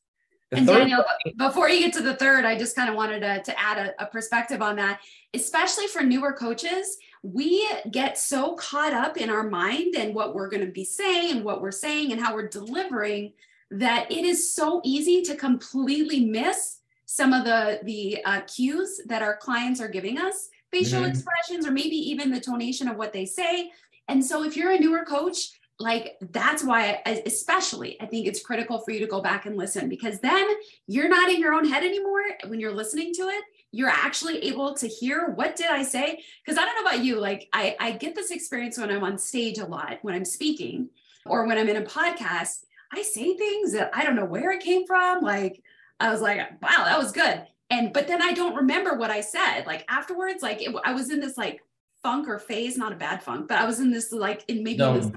The 0.51 0.59
and 0.59 0.67
Daniel, 0.67 1.05
before 1.39 1.69
you 1.71 1.81
get 1.81 1.95
to 1.95 2.03
the 2.03 2.15
third, 2.15 2.45
I 2.45 2.59
just 2.59 2.77
kind 2.77 2.91
of 2.91 2.97
wanted 2.97 3.21
to, 3.21 3.43
to 3.43 3.59
add 3.59 3.79
a, 3.79 4.03
a 4.03 4.07
perspective 4.07 4.61
on 4.61 4.77
that, 4.77 5.01
especially 5.33 5.87
for 5.87 6.03
newer 6.03 6.33
coaches. 6.33 6.99
We 7.23 7.67
get 7.91 8.19
so 8.19 8.55
caught 8.55 8.93
up 8.93 9.17
in 9.17 9.31
our 9.31 9.49
mind 9.49 9.95
and 9.97 10.15
what 10.15 10.35
we're 10.35 10.51
going 10.51 10.67
to 10.67 10.73
be 10.73 10.85
saying 10.85 11.31
and 11.31 11.45
what 11.45 11.63
we're 11.63 11.73
saying 11.73 12.13
and 12.13 12.21
how 12.21 12.35
we're 12.35 12.49
delivering 12.49 13.33
that 13.71 14.11
it 14.11 14.25
is 14.25 14.53
so 14.53 14.83
easy 14.85 15.23
to 15.23 15.35
completely 15.35 16.25
miss 16.25 16.81
some 17.07 17.33
of 17.33 17.45
the 17.45 17.81
the 17.85 18.25
uh, 18.25 18.41
cues 18.43 19.01
that 19.07 19.23
our 19.23 19.37
clients 19.37 19.81
are 19.81 19.89
giving 19.89 20.19
us 20.19 20.51
facial 20.75 21.03
mm-hmm. 21.03 21.11
expressions 21.11 21.67
or 21.67 21.71
maybe 21.71 21.97
even 21.97 22.31
the 22.31 22.41
tonation 22.41 22.91
of 22.91 22.97
what 22.97 23.13
they 23.13 23.25
say 23.25 23.71
and 24.09 24.25
so 24.25 24.45
if 24.45 24.57
you're 24.57 24.73
a 24.73 24.79
newer 24.79 25.05
coach 25.05 25.51
like 25.81 26.17
that's 26.31 26.63
why 26.63 27.03
especially 27.27 28.01
i 28.01 28.07
think 28.07 28.27
it's 28.27 28.43
critical 28.43 28.79
for 28.79 28.93
you 28.93 29.01
to 29.01 29.07
go 29.07 29.21
back 29.21 29.45
and 29.45 29.57
listen 29.57 29.89
because 29.89 30.21
then 30.21 30.47
you're 30.87 31.09
not 31.09 31.31
in 31.31 31.41
your 31.41 31.53
own 31.53 31.69
head 31.69 31.83
anymore. 31.83 32.23
When 32.47 32.61
you're 32.61 32.75
listening 32.75 33.13
to 33.15 33.23
it 33.23 33.45
you're 33.73 33.89
actually 33.89 34.39
able 34.45 34.73
to 34.75 34.87
hear 34.87 35.31
what 35.31 35.57
did 35.57 35.67
i 35.67 35.83
say? 35.83 36.23
Because 36.45 36.59
i 36.59 36.65
don't 36.65 36.77
know 36.77 36.89
about 36.89 37.05
you 37.05 37.19
like 37.21 37.49
I, 37.53 37.77
I 37.81 37.93
get 37.93 38.15
this 38.15 38.31
experience 38.31 38.79
when 38.79 38.91
i'm 38.91 39.03
on 39.03 39.19
stage 39.19 39.59
a 39.59 39.67
lot 39.67 39.99
when 40.03 40.15
i'm 40.15 40.25
speaking 40.25 40.91
or 41.27 41.45
when 41.47 41.59
i'm 41.59 41.69
in 41.69 41.83
a 41.83 41.83
podcast 41.83 42.65
i 42.93 43.03
say 43.03 43.37
things 43.37 43.73
that 43.73 43.91
i 43.95 44.05
don't 44.05 44.17
know 44.17 44.25
where 44.25 44.53
it 44.53 44.63
came 44.63 44.87
from 44.87 45.23
like 45.23 45.61
i 45.99 46.11
was 46.11 46.21
like 46.21 46.39
wow 46.63 46.85
that 46.85 46.99
was 46.99 47.11
good. 47.11 47.47
And 47.71 47.93
but 47.93 48.07
then 48.07 48.23
i 48.23 48.33
don't 48.33 48.55
remember 48.55 48.95
what 48.95 49.11
i 49.11 49.21
said. 49.21 49.65
Like 49.67 49.85
afterwards 49.89 50.41
like 50.41 50.63
it, 50.63 50.73
i 50.85 50.93
was 50.93 51.11
in 51.11 51.19
this 51.19 51.37
like 51.37 51.61
funk 52.05 52.29
or 52.29 52.39
phase 52.39 52.77
not 52.77 52.93
a 52.93 52.97
bad 52.97 53.23
funk 53.23 53.49
but 53.49 53.59
i 53.59 53.65
was 53.65 53.81
in 53.81 53.91
this 53.91 54.13
like 54.13 54.45
in 54.47 54.63
maybe 54.63 54.79
no. 54.79 55.11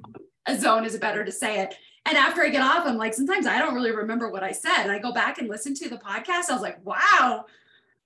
a 0.48 0.58
zone 0.58 0.86
is 0.86 0.98
better 0.98 1.24
to 1.24 1.32
say 1.32 1.60
it. 1.60 1.76
And 2.06 2.18
after 2.18 2.42
i 2.42 2.50
get 2.50 2.64
off 2.64 2.88
i'm 2.88 2.98
like 2.98 3.14
sometimes 3.14 3.46
i 3.46 3.60
don't 3.60 3.76
really 3.76 3.92
remember 3.92 4.32
what 4.32 4.42
i 4.42 4.52
said. 4.52 4.84
And 4.84 4.92
i 4.92 4.98
go 4.98 5.12
back 5.12 5.38
and 5.38 5.48
listen 5.48 5.76
to 5.76 5.90
the 5.90 5.98
podcast. 5.98 6.50
I 6.50 6.54
was 6.54 6.62
like 6.62 6.84
wow 6.84 7.46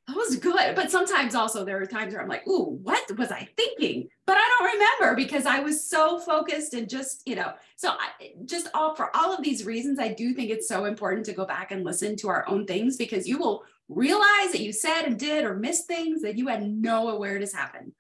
that 0.08 0.18
was 0.18 0.36
good. 0.38 0.76
But 0.76 0.90
sometimes 0.90 1.36
also 1.36 1.64
there 1.64 1.80
are 1.80 1.86
times 1.86 2.14
where 2.14 2.24
i'm 2.24 2.28
like 2.28 2.46
ooh 2.48 2.80
what 2.82 3.18
was 3.18 3.32
i 3.32 3.48
thinking? 3.56 4.10
But 4.26 4.38
i 4.38 4.56
don't 4.58 4.74
remember 4.74 5.16
because 5.16 5.46
i 5.46 5.60
was 5.60 5.88
so 5.88 6.20
focused 6.20 6.74
and 6.74 6.90
just 6.90 7.22
you 7.28 7.36
know 7.36 7.54
so 7.76 7.92
I, 7.92 8.34
just 8.46 8.68
all 8.74 8.96
for 8.96 9.16
all 9.16 9.32
of 9.36 9.44
these 9.44 9.66
reasons 9.66 10.00
i 10.00 10.08
do 10.12 10.34
think 10.34 10.50
it's 10.50 10.68
so 10.68 10.86
important 10.86 11.28
to 11.28 11.34
go 11.34 11.46
back 11.46 11.72
and 11.72 11.84
listen 11.84 12.16
to 12.18 12.30
our 12.30 12.48
own 12.48 12.66
things 12.66 12.98
because 12.98 13.28
you 13.28 13.38
will 13.38 13.64
realize 13.92 14.52
that 14.52 14.62
you 14.62 14.72
said 14.72 15.04
and 15.04 15.20
did 15.20 15.44
or 15.44 15.56
missed 15.56 15.86
things 15.86 16.22
that 16.22 16.38
you 16.38 16.48
had 16.48 16.64
no 16.64 17.10
awareness 17.10 17.54
happened. 17.54 17.92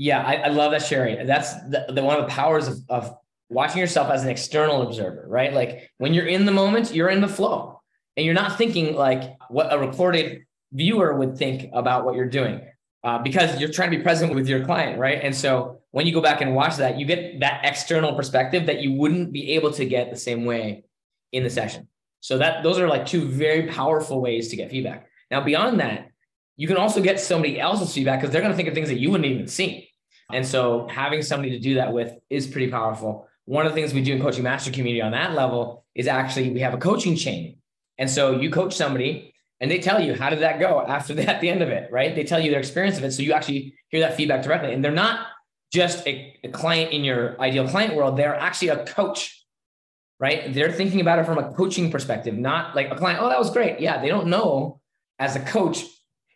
Yeah, 0.00 0.22
I, 0.22 0.36
I 0.36 0.48
love 0.48 0.70
that, 0.70 0.80
Sheri. 0.80 1.26
That's 1.26 1.52
the, 1.68 1.84
the 1.90 2.02
one 2.02 2.18
of 2.18 2.22
the 2.22 2.32
powers 2.32 2.68
of, 2.68 2.78
of 2.88 3.14
watching 3.50 3.80
yourself 3.80 4.10
as 4.10 4.24
an 4.24 4.30
external 4.30 4.80
observer, 4.80 5.26
right? 5.28 5.52
Like 5.52 5.90
when 5.98 6.14
you're 6.14 6.24
in 6.24 6.46
the 6.46 6.52
moment, 6.52 6.94
you're 6.94 7.10
in 7.10 7.20
the 7.20 7.28
flow 7.28 7.82
and 8.16 8.24
you're 8.24 8.34
not 8.34 8.56
thinking 8.56 8.94
like 8.94 9.36
what 9.50 9.70
a 9.70 9.78
recorded 9.78 10.46
viewer 10.72 11.14
would 11.18 11.36
think 11.36 11.68
about 11.74 12.06
what 12.06 12.14
you're 12.14 12.30
doing 12.30 12.62
uh, 13.04 13.18
because 13.18 13.60
you're 13.60 13.70
trying 13.70 13.90
to 13.90 13.98
be 13.98 14.02
present 14.02 14.34
with 14.34 14.48
your 14.48 14.64
client, 14.64 14.98
right? 14.98 15.20
And 15.22 15.36
so 15.36 15.80
when 15.90 16.06
you 16.06 16.14
go 16.14 16.22
back 16.22 16.40
and 16.40 16.54
watch 16.54 16.78
that, 16.78 16.98
you 16.98 17.04
get 17.04 17.40
that 17.40 17.60
external 17.64 18.14
perspective 18.14 18.64
that 18.68 18.80
you 18.80 18.94
wouldn't 18.94 19.32
be 19.32 19.50
able 19.50 19.70
to 19.72 19.84
get 19.84 20.10
the 20.10 20.16
same 20.16 20.46
way 20.46 20.84
in 21.32 21.44
the 21.44 21.50
session. 21.50 21.88
So 22.20 22.38
that 22.38 22.62
those 22.62 22.78
are 22.78 22.88
like 22.88 23.04
two 23.04 23.28
very 23.28 23.66
powerful 23.68 24.22
ways 24.22 24.48
to 24.48 24.56
get 24.56 24.70
feedback. 24.70 25.08
Now, 25.30 25.42
beyond 25.42 25.78
that, 25.80 26.10
you 26.56 26.66
can 26.66 26.78
also 26.78 27.02
get 27.02 27.20
somebody 27.20 27.60
else's 27.60 27.92
feedback 27.92 28.20
because 28.20 28.32
they're 28.32 28.40
going 28.40 28.52
to 28.52 28.56
think 28.56 28.68
of 28.68 28.74
things 28.74 28.88
that 28.88 28.98
you 28.98 29.10
wouldn't 29.10 29.30
even 29.30 29.46
see. 29.46 29.89
And 30.32 30.46
so 30.46 30.86
having 30.88 31.22
somebody 31.22 31.50
to 31.50 31.58
do 31.58 31.74
that 31.74 31.92
with 31.92 32.12
is 32.28 32.46
pretty 32.46 32.70
powerful. 32.70 33.28
One 33.44 33.66
of 33.66 33.72
the 33.72 33.80
things 33.80 33.92
we 33.92 34.02
do 34.02 34.14
in 34.14 34.22
coaching 34.22 34.44
master 34.44 34.70
community 34.70 35.02
on 35.02 35.12
that 35.12 35.34
level 35.34 35.84
is 35.94 36.06
actually 36.06 36.50
we 36.50 36.60
have 36.60 36.74
a 36.74 36.78
coaching 36.78 37.16
chain. 37.16 37.56
And 37.98 38.08
so 38.08 38.38
you 38.38 38.50
coach 38.50 38.74
somebody 38.74 39.34
and 39.60 39.70
they 39.70 39.78
tell 39.78 40.00
you 40.00 40.14
how 40.14 40.30
did 40.30 40.40
that 40.40 40.60
go 40.60 40.84
after 40.86 41.14
that 41.16 41.28
at 41.28 41.40
the 41.40 41.48
end 41.48 41.62
of 41.62 41.68
it, 41.68 41.90
right? 41.90 42.14
They 42.14 42.24
tell 42.24 42.40
you 42.40 42.50
their 42.50 42.60
experience 42.60 42.98
of 42.98 43.04
it. 43.04 43.12
So 43.12 43.22
you 43.22 43.32
actually 43.32 43.74
hear 43.88 44.00
that 44.00 44.16
feedback 44.16 44.42
directly. 44.42 44.72
And 44.72 44.84
they're 44.84 44.92
not 44.92 45.26
just 45.72 46.06
a, 46.06 46.36
a 46.42 46.48
client 46.48 46.92
in 46.92 47.04
your 47.04 47.40
ideal 47.40 47.68
client 47.68 47.94
world, 47.94 48.16
they're 48.16 48.34
actually 48.34 48.68
a 48.68 48.84
coach 48.84 49.40
right? 50.20 50.52
They're 50.52 50.70
thinking 50.70 51.00
about 51.00 51.18
it 51.18 51.24
from 51.24 51.38
a 51.38 51.52
coaching 51.54 51.90
perspective, 51.90 52.36
not 52.36 52.76
like 52.76 52.90
a 52.90 52.94
client, 52.94 53.20
oh, 53.20 53.28
that 53.30 53.38
was 53.38 53.50
great. 53.50 53.80
Yeah, 53.80 54.00
they 54.00 54.08
don't 54.08 54.28
know 54.28 54.80
as 55.18 55.34
a 55.34 55.40
coach, 55.40 55.82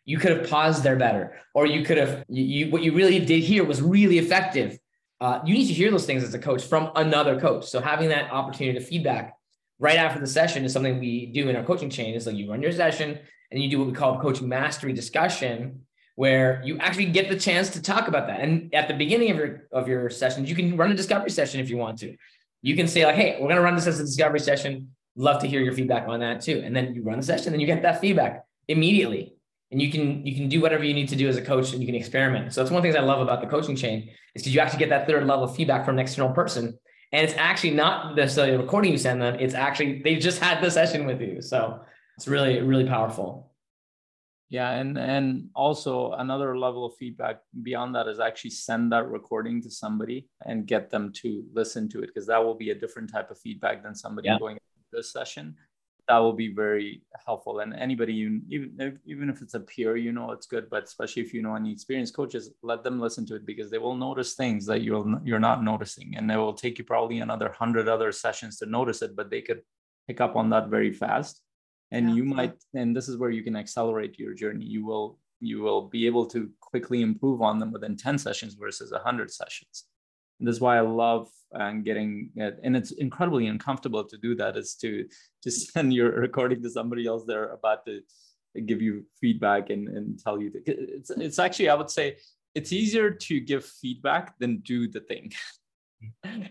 you 0.05 0.19
could 0.19 0.37
have 0.37 0.49
paused 0.49 0.83
there 0.83 0.97
better, 0.97 1.37
or 1.55 1.67
you 1.67 1.85
could 1.85 1.97
have, 1.97 2.25
you, 2.29 2.45
you 2.45 2.71
what 2.71 2.83
you 2.83 2.93
really 2.93 3.19
did 3.19 3.43
here 3.43 3.65
was 3.65 3.81
really 3.81 4.19
effective. 4.19 4.79
Uh, 5.21 5.41
you 5.45 5.55
need 5.55 5.67
to 5.67 5.73
hear 5.73 5.91
those 5.91 6.07
things 6.07 6.23
as 6.23 6.35
a 6.35 6.39
coach 6.39 6.65
from 6.65 6.91
another 6.97 7.41
coach. 7.41 7.67
So 7.67 7.81
having 7.81 8.09
that 8.11 8.31
opportunity 8.31 8.79
to 8.79 8.85
feedback 8.85 9.35
right 9.79 9.97
after 9.97 10.21
the 10.21 10.27
session 10.27 10.65
is 10.65 10.73
something 10.73 10.99
we 10.99 11.27
do 11.27 11.49
in 11.49 11.57
our 11.57 11.65
coaching 11.65 11.91
chain. 11.91 12.15
Is 12.15 12.27
like 12.27 12.37
you 12.37 12.51
run 12.51 12.63
your 12.63 12.73
session 12.73 13.19
and 13.51 13.63
you 13.63 13.71
do 13.71 13.79
what 13.79 13.87
we 13.87 13.95
call 13.95 14.21
coaching 14.21 14.49
mastery 14.49 14.93
discussion, 14.93 15.83
where 16.17 16.61
you 16.65 16.79
actually 16.79 17.07
get 17.07 17.29
the 17.29 17.39
chance 17.39 17.71
to 17.71 17.81
talk 17.81 18.09
about 18.09 18.27
that. 18.27 18.41
And 18.41 18.75
at 18.75 18.89
the 18.89 18.95
beginning 18.95 19.31
of 19.31 19.37
your 19.37 19.63
of 19.73 19.89
your 19.89 20.11
sessions, 20.11 20.51
you 20.51 20.57
can 20.57 20.77
run 20.77 20.91
a 20.91 20.95
discovery 20.95 21.31
session 21.31 21.61
if 21.61 21.71
you 21.71 21.77
want 21.77 21.99
to 22.01 22.17
you 22.65 22.75
can 22.75 22.89
say 22.89 23.05
like, 23.05 23.15
hey, 23.15 23.33
we're 23.33 23.49
going 23.49 23.57
to 23.57 23.63
run 23.63 23.75
this 23.75 23.87
as 23.87 24.01
a 24.01 24.05
discovery 24.05 24.41
session. 24.41 24.89
Love 25.17 25.43
to 25.43 25.47
hear 25.47 25.61
your 25.61 25.75
feedback 25.75 26.09
on 26.09 26.21
that 26.21 26.41
too. 26.41 26.63
And 26.65 26.75
then 26.75 26.95
you 26.95 27.03
run 27.03 27.19
the 27.19 27.23
session, 27.23 27.53
and 27.53 27.61
you 27.61 27.67
get 27.67 27.83
that 27.83 28.01
feedback 28.01 28.47
immediately. 28.69 29.34
And 29.75 29.83
you 29.83 29.91
can 29.91 30.25
you 30.25 30.37
can 30.37 30.49
do 30.49 30.61
whatever 30.61 30.85
you 30.85 30.95
need 30.95 31.09
to 31.09 31.17
do 31.17 31.29
as 31.29 31.37
a 31.37 31.43
coach, 31.43 31.73
and 31.73 31.83
you 31.83 31.87
can 31.87 31.97
experiment. 31.97 32.53
So 32.53 32.61
that's 32.61 32.71
one 32.71 32.79
of 32.79 32.85
the 32.85 32.93
things 32.93 32.97
I 32.97 33.05
love 33.05 33.21
about 33.21 33.41
the 33.41 33.49
coaching 33.49 33.75
chain 33.75 34.09
is 34.37 34.43
because 34.43 34.55
you 34.55 34.61
actually 34.61 34.79
get 34.79 34.91
that 34.91 35.09
third 35.09 35.27
level 35.27 35.43
of 35.43 35.57
feedback 35.57 35.85
from 35.85 35.97
an 35.97 35.99
external 35.99 36.31
person, 36.33 36.79
and 37.11 37.25
it's 37.27 37.35
actually 37.37 37.73
not 37.73 38.15
necessarily 38.15 38.55
a 38.55 38.59
recording 38.59 38.93
you 38.93 38.99
send 38.99 39.21
them. 39.21 39.35
It's 39.41 39.53
actually 39.55 40.01
they 40.03 40.15
just 40.15 40.39
had 40.39 40.63
the 40.63 40.71
session 40.71 41.07
with 41.07 41.21
you. 41.21 41.43
So 41.43 41.81
it's 42.17 42.29
really 42.29 42.61
really 42.63 42.87
powerful 42.87 43.51
yeah 44.51 44.71
and 44.73 44.97
and 44.99 45.49
also 45.55 46.13
another 46.13 46.57
level 46.57 46.85
of 46.85 46.95
feedback 46.97 47.41
beyond 47.63 47.95
that 47.95 48.07
is 48.07 48.21
actually 48.21 48.51
send 48.51 48.93
that 48.93 49.09
recording 49.09 49.61
to 49.61 49.71
somebody 49.71 50.29
and 50.47 50.67
get 50.67 50.91
them 50.91 51.13
to 51.13 51.45
listen 51.53 51.89
to 51.89 52.03
it 52.03 52.09
because 52.09 52.27
that 52.27 52.43
will 52.45 52.55
be 52.55 52.71
a 52.71 52.75
different 52.75 53.11
type 53.11 53.31
of 53.31 53.39
feedback 53.39 53.83
than 53.83 53.95
somebody 53.95 54.29
yeah. 54.29 54.39
going 54.39 54.59
this 54.93 55.13
session 55.13 55.57
that 56.09 56.19
will 56.19 56.33
be 56.33 56.53
very 56.53 57.03
helpful. 57.27 57.61
And 57.61 57.75
anybody 57.75 58.13
you 58.13 58.43
even 58.49 58.75
if, 58.79 58.95
even 59.07 59.31
if 59.31 59.41
it's 59.43 59.55
a 59.55 59.61
peer 59.61 59.97
you 59.97 60.13
know 60.13 60.33
it's 60.33 60.47
good 60.47 60.69
but 60.71 60.85
especially 60.85 61.23
if 61.23 61.33
you 61.33 61.43
know 61.43 61.55
any 61.55 61.73
experienced 61.73 62.15
coaches 62.15 62.51
let 62.63 62.85
them 62.85 63.01
listen 63.01 63.25
to 63.27 63.37
it 63.37 63.47
because 63.47 63.71
they 63.71 63.79
will 63.79 63.97
notice 63.97 64.35
things 64.35 64.67
that 64.67 64.83
you'll 64.83 65.21
you're 65.25 65.39
not 65.39 65.63
noticing. 65.63 66.17
And 66.17 66.31
it 66.31 66.37
will 66.37 66.55
take 66.55 66.79
you 66.79 66.85
probably 66.85 67.21
another 67.21 67.47
100 67.47 67.89
other 67.89 68.13
sessions 68.13 68.59
to 68.59 68.67
notice 68.67 69.03
it 69.03 69.17
but 69.17 69.31
they 69.31 69.41
could 69.41 69.63
pick 70.07 70.21
up 70.21 70.37
on 70.37 70.51
that 70.51 70.69
very 70.69 70.93
fast. 70.93 71.41
And 71.91 72.11
yeah. 72.11 72.17
you 72.17 72.25
might 72.25 72.55
and 72.75 72.97
this 72.97 73.09
is 73.09 73.17
where 73.17 73.31
you 73.31 73.43
can 73.43 73.57
accelerate 73.57 74.19
your 74.19 74.35
journey. 74.35 74.65
You 74.65 74.85
will 74.85 75.19
you 75.41 75.61
will 75.61 75.89
be 75.89 76.07
able 76.07 76.27
to 76.27 76.51
quickly 76.61 77.03
improve 77.03 77.43
on 77.43 77.59
them 77.59 77.73
within 77.73 77.97
10 77.97 78.19
sessions 78.19 78.55
versus 78.55 78.93
100 78.93 79.31
sessions 79.31 79.85
and 80.47 80.61
why 80.61 80.77
i 80.77 80.81
love 80.81 81.29
uh, 81.55 81.71
getting 81.73 82.31
and 82.37 82.77
it's 82.77 82.93
incredibly 82.93 83.47
uncomfortable 83.47 84.05
to 84.05 84.19
do 84.19 84.35
that 84.35 84.57
is 84.57 84.75
to 84.75 85.07
to 85.43 85.51
send 85.63 85.93
your 85.93 86.11
recording 86.11 86.63
to 86.63 86.71
somebody 86.71 87.07
else. 87.07 87.25
They're 87.27 87.53
about 87.53 87.87
to 87.87 88.01
give 88.67 88.81
you 88.81 89.05
feedback 89.21 89.71
and, 89.71 89.89
and 89.89 90.19
tell 90.19 90.41
you 90.41 90.51
that 90.51 90.63
it's, 90.67 91.11
it's 91.11 91.41
actually 91.41 91.69
i 91.69 91.75
would 91.75 91.91
say 91.91 92.17
it's 92.55 92.73
easier 92.73 93.11
to 93.11 93.41
give 93.41 93.65
feedback 93.65 94.39
than 94.39 94.59
do 94.59 94.89
the 94.89 95.01
thing. 95.01 95.33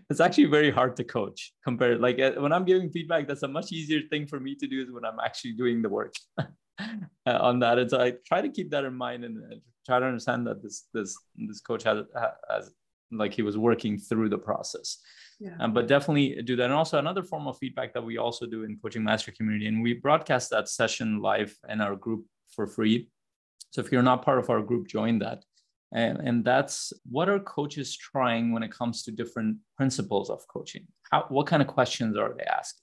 It's 0.10 0.20
actually 0.20 0.46
very 0.46 0.72
hard 0.72 0.96
to 0.96 1.04
coach 1.04 1.54
compared 1.64 2.02
like 2.02 2.20
uh, 2.20 2.32
when 2.44 2.52
i'm 2.52 2.66
giving 2.66 2.90
feedback 2.90 3.28
that's 3.28 3.44
a 3.44 3.48
much 3.48 3.72
easier 3.72 4.02
thing 4.10 4.26
for 4.26 4.40
me 4.40 4.56
to 4.56 4.66
do 4.68 4.82
is 4.82 4.92
when 4.92 5.06
i'm 5.06 5.20
actually 5.24 5.54
doing 5.54 5.84
the 5.84 5.90
work. 5.90 6.16
On 7.28 7.60
that 7.60 7.78
and 7.78 7.90
so 7.90 8.02
i 8.02 8.14
try 8.26 8.42
to 8.42 8.50
keep 8.50 8.72
that 8.72 8.84
in 8.84 8.96
mind 8.96 9.24
and 9.26 9.62
try 9.86 10.00
to 10.00 10.06
understand 10.06 10.48
that 10.48 10.64
this 10.64 10.88
this 10.92 11.16
this 11.48 11.62
coach 11.62 11.84
has, 11.84 12.00
has 12.50 12.72
like 13.18 13.34
he 13.34 13.42
was 13.42 13.58
working 13.58 13.98
through 13.98 14.30
the 14.30 14.38
process. 14.38 14.98
Yeah. 15.40 15.56
Um, 15.60 15.74
but 15.74 15.88
definitely 15.88 16.42
do 16.44 16.56
that. 16.56 16.66
And 16.66 16.74
also 16.74 17.00
another 17.00 17.24
form 17.24 17.48
of 17.48 17.58
feedback 17.58 17.94
that 17.94 18.04
we 18.04 18.18
also 18.18 18.46
do 18.46 18.64
in 18.64 18.78
coaching 18.82 19.04
master 19.04 19.32
community 19.32 19.68
and 19.68 19.82
we 19.82 19.94
broadcast 19.94 20.50
that 20.52 20.70
session 20.70 21.22
live 21.22 21.56
in 21.70 21.82
our 21.82 21.96
group 21.96 22.26
for 22.50 22.68
free. 22.68 23.10
So 23.72 23.82
if 23.82 23.92
you're 23.92 24.04
not 24.04 24.24
part 24.24 24.40
of 24.40 24.50
our 24.50 24.62
group 24.62 24.88
join 24.88 25.20
that. 25.20 25.44
And, 25.92 26.18
and 26.20 26.46
that's 26.46 26.92
what 27.10 27.30
are 27.30 27.40
coaches 27.40 27.96
trying 27.96 28.52
when 28.52 28.64
it 28.64 28.72
comes 28.72 29.04
to 29.04 29.12
different 29.12 29.58
principles 29.78 30.30
of 30.30 30.48
coaching? 30.48 30.88
How 31.12 31.26
what 31.30 31.46
kind 31.46 31.62
of 31.62 31.68
questions 31.68 32.18
are 32.18 32.34
they 32.36 32.46
asking? 32.46 32.82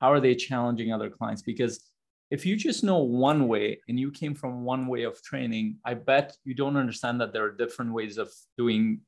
How 0.00 0.12
are 0.12 0.20
they 0.20 0.34
challenging 0.34 0.92
other 0.92 1.10
clients? 1.10 1.42
Because 1.42 1.90
if 2.30 2.44
you 2.44 2.56
just 2.56 2.84
know 2.84 2.98
one 2.98 3.48
way 3.48 3.80
and 3.88 3.98
you 3.98 4.10
came 4.10 4.34
from 4.34 4.64
one 4.64 4.86
way 4.86 5.02
of 5.02 5.22
training 5.22 5.76
i 5.84 5.94
bet 5.94 6.36
you 6.44 6.54
don't 6.54 6.76
understand 6.76 7.20
that 7.20 7.32
there 7.32 7.44
are 7.44 7.52
different 7.52 7.92
ways 7.92 8.18
of 8.18 8.30
doing 8.56 9.00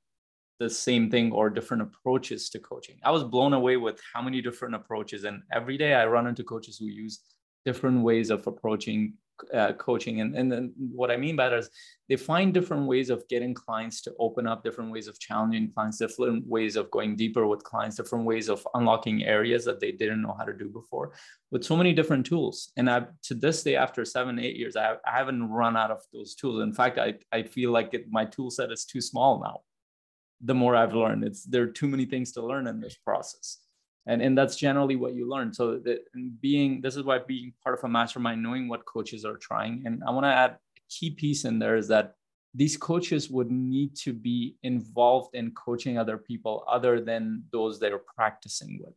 the 0.60 0.70
same 0.70 1.10
thing 1.10 1.32
or 1.32 1.50
different 1.50 1.82
approaches 1.82 2.48
to 2.50 2.58
coaching 2.60 2.96
i 3.02 3.10
was 3.10 3.24
blown 3.24 3.52
away 3.54 3.76
with 3.76 4.00
how 4.12 4.22
many 4.22 4.40
different 4.40 4.74
approaches 4.74 5.24
and 5.24 5.42
every 5.52 5.76
day 5.76 5.94
i 5.94 6.06
run 6.06 6.26
into 6.26 6.44
coaches 6.44 6.78
who 6.78 6.86
use 6.86 7.20
different 7.64 8.02
ways 8.02 8.30
of 8.30 8.46
approaching 8.46 9.14
uh, 9.54 9.72
coaching. 9.74 10.20
And, 10.20 10.34
and 10.34 10.50
then 10.50 10.72
what 10.76 11.10
I 11.10 11.16
mean 11.16 11.36
by 11.36 11.48
that 11.48 11.58
is 11.58 11.70
they 12.08 12.16
find 12.16 12.52
different 12.52 12.86
ways 12.86 13.10
of 13.10 13.26
getting 13.28 13.54
clients 13.54 14.00
to 14.02 14.14
open 14.18 14.46
up, 14.46 14.62
different 14.62 14.90
ways 14.90 15.08
of 15.08 15.18
challenging 15.18 15.70
clients, 15.72 15.98
different 15.98 16.46
ways 16.46 16.76
of 16.76 16.90
going 16.90 17.16
deeper 17.16 17.46
with 17.46 17.64
clients, 17.64 17.96
different 17.96 18.24
ways 18.24 18.48
of 18.48 18.66
unlocking 18.74 19.24
areas 19.24 19.64
that 19.64 19.80
they 19.80 19.92
didn't 19.92 20.22
know 20.22 20.34
how 20.36 20.44
to 20.44 20.52
do 20.52 20.68
before 20.68 21.12
with 21.50 21.64
so 21.64 21.76
many 21.76 21.92
different 21.92 22.26
tools. 22.26 22.72
And 22.76 22.90
I, 22.90 23.06
to 23.24 23.34
this 23.34 23.62
day, 23.62 23.76
after 23.76 24.04
seven, 24.04 24.38
eight 24.38 24.56
years, 24.56 24.76
I, 24.76 24.94
I 25.06 25.18
haven't 25.18 25.48
run 25.48 25.76
out 25.76 25.90
of 25.90 26.02
those 26.12 26.34
tools. 26.34 26.62
In 26.62 26.72
fact, 26.72 26.98
I, 26.98 27.14
I 27.32 27.42
feel 27.42 27.70
like 27.70 27.94
it, 27.94 28.06
my 28.10 28.24
tool 28.24 28.50
set 28.50 28.72
is 28.72 28.84
too 28.84 29.00
small 29.00 29.40
now. 29.40 29.60
The 30.42 30.54
more 30.54 30.74
I've 30.74 30.94
learned, 30.94 31.24
it's 31.24 31.44
there 31.44 31.62
are 31.62 31.66
too 31.80 31.88
many 31.88 32.06
things 32.06 32.32
to 32.32 32.42
learn 32.44 32.66
in 32.66 32.80
this 32.80 32.96
process. 32.96 33.58
And 34.06 34.22
and 34.22 34.36
that's 34.36 34.56
generally 34.56 34.96
what 34.96 35.14
you 35.14 35.28
learn. 35.28 35.52
So 35.52 35.78
that 35.78 36.00
being 36.40 36.80
this 36.80 36.96
is 36.96 37.04
why 37.04 37.18
being 37.18 37.52
part 37.62 37.78
of 37.78 37.84
a 37.84 37.88
mastermind 37.88 38.42
knowing 38.42 38.68
what 38.68 38.84
coaches 38.86 39.24
are 39.24 39.36
trying. 39.36 39.82
And 39.84 40.02
i 40.06 40.10
want 40.10 40.24
to 40.24 40.32
add 40.44 40.52
a 40.52 40.80
key 40.88 41.10
piece 41.10 41.44
in 41.44 41.58
there 41.58 41.76
is 41.76 41.88
that 41.88 42.14
these 42.54 42.76
coaches 42.76 43.30
would 43.30 43.50
need 43.50 43.94
to 43.96 44.12
be 44.12 44.56
involved 44.62 45.34
in 45.34 45.52
coaching 45.52 45.98
other 45.98 46.18
people 46.18 46.64
other 46.68 47.00
than 47.00 47.44
those 47.52 47.78
they're 47.78 48.06
practicing 48.16 48.80
with. 48.82 48.94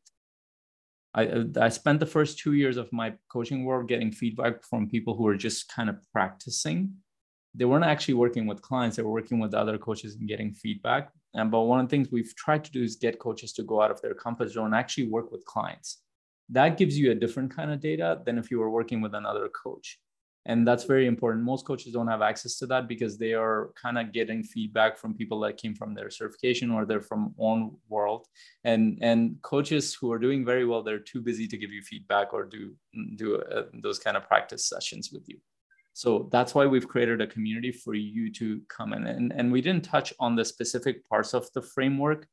I, 1.14 1.46
I 1.66 1.70
spent 1.70 2.00
the 2.00 2.08
first 2.08 2.40
two 2.40 2.54
years 2.54 2.78
of 2.78 2.92
my 2.92 3.14
coaching 3.32 3.64
work 3.66 3.88
getting 3.88 4.12
feedback 4.12 4.64
from 4.64 4.90
people 4.90 5.16
who 5.16 5.24
were 5.24 5.36
just 5.36 5.72
kind 5.72 5.90
of 5.90 5.98
practicing. 6.12 6.96
They 7.54 7.66
weren't 7.66 7.86
actually 7.86 8.16
working 8.16 8.48
with 8.48 8.64
clients. 8.64 8.98
They 8.98 9.04
were 9.04 9.12
working 9.12 9.38
with 9.38 9.54
other 9.54 9.78
coaches 9.78 10.16
and 10.16 10.28
getting 10.28 10.54
feedback 10.54 11.12
and 11.34 11.50
but 11.50 11.62
one 11.62 11.80
of 11.80 11.88
the 11.88 11.90
things 11.90 12.10
we've 12.12 12.36
tried 12.36 12.64
to 12.66 12.72
do 12.72 12.84
is 12.84 12.96
get 12.96 13.20
coaches 13.20 13.54
to 13.54 13.64
go 13.64 13.82
out 13.82 13.92
of 13.92 14.02
their 14.02 14.14
comfort 14.14 14.50
zone 14.50 14.68
and 14.68 14.76
actually 14.76 15.08
work 15.08 15.32
with 15.32 15.46
clients. 15.46 16.02
That 16.50 16.78
gives 16.78 16.98
you 16.98 17.12
a 17.12 17.16
different 17.16 17.56
kind 17.56 17.72
of 17.72 17.80
data 17.80 18.22
than 18.26 18.38
if 18.38 18.52
you 18.52 18.60
were 18.60 18.70
working 18.70 19.02
with 19.02 19.16
another 19.16 19.50
coach. 19.50 20.00
And 20.46 20.68
that's 20.68 20.84
very 20.84 21.08
important. 21.08 21.46
Most 21.46 21.66
coaches 21.66 21.94
don't 21.94 22.10
have 22.10 22.22
access 22.22 22.58
to 22.58 22.66
that 22.66 22.88
because 22.90 23.18
they 23.18 23.34
are 23.34 23.72
kind 23.82 23.98
of 23.98 24.12
getting 24.12 24.44
feedback 24.44 24.98
from 24.98 25.14
people 25.14 25.40
that 25.40 25.56
came 25.56 25.74
from 25.74 25.94
their 25.94 26.10
certification 26.10 26.70
or 26.70 26.86
they're 26.86 27.00
from 27.00 27.34
own 27.40 27.78
world. 27.88 28.28
And 28.66 29.00
and 29.02 29.42
coaches 29.42 29.94
who 29.94 30.12
are 30.12 30.20
doing 30.20 30.44
very 30.44 30.66
well 30.66 30.84
they're 30.84 31.00
too 31.00 31.22
busy 31.22 31.48
to 31.48 31.58
give 31.58 31.72
you 31.72 31.82
feedback 31.82 32.34
or 32.34 32.44
do 32.44 32.74
do 33.16 33.38
uh, 33.38 33.64
those 33.82 34.00
kind 34.00 34.18
of 34.18 34.28
practice 34.28 34.68
sessions 34.68 35.12
with 35.14 35.24
you 35.30 35.40
so 35.94 36.28
that's 36.32 36.56
why 36.56 36.66
we've 36.66 36.88
created 36.88 37.22
a 37.22 37.28
community 37.28 37.72
for 37.72 37.94
you 37.94 38.32
to 38.34 38.62
come 38.68 38.94
in. 38.94 39.06
And, 39.06 39.32
and 39.32 39.52
we 39.52 39.62
didn't 39.62 39.86
touch 39.86 40.12
on 40.20 40.36
the 40.36 40.44
specific 40.44 41.08
parts 41.08 41.34
of 41.34 41.48
the 41.54 41.62
framework 41.62 42.28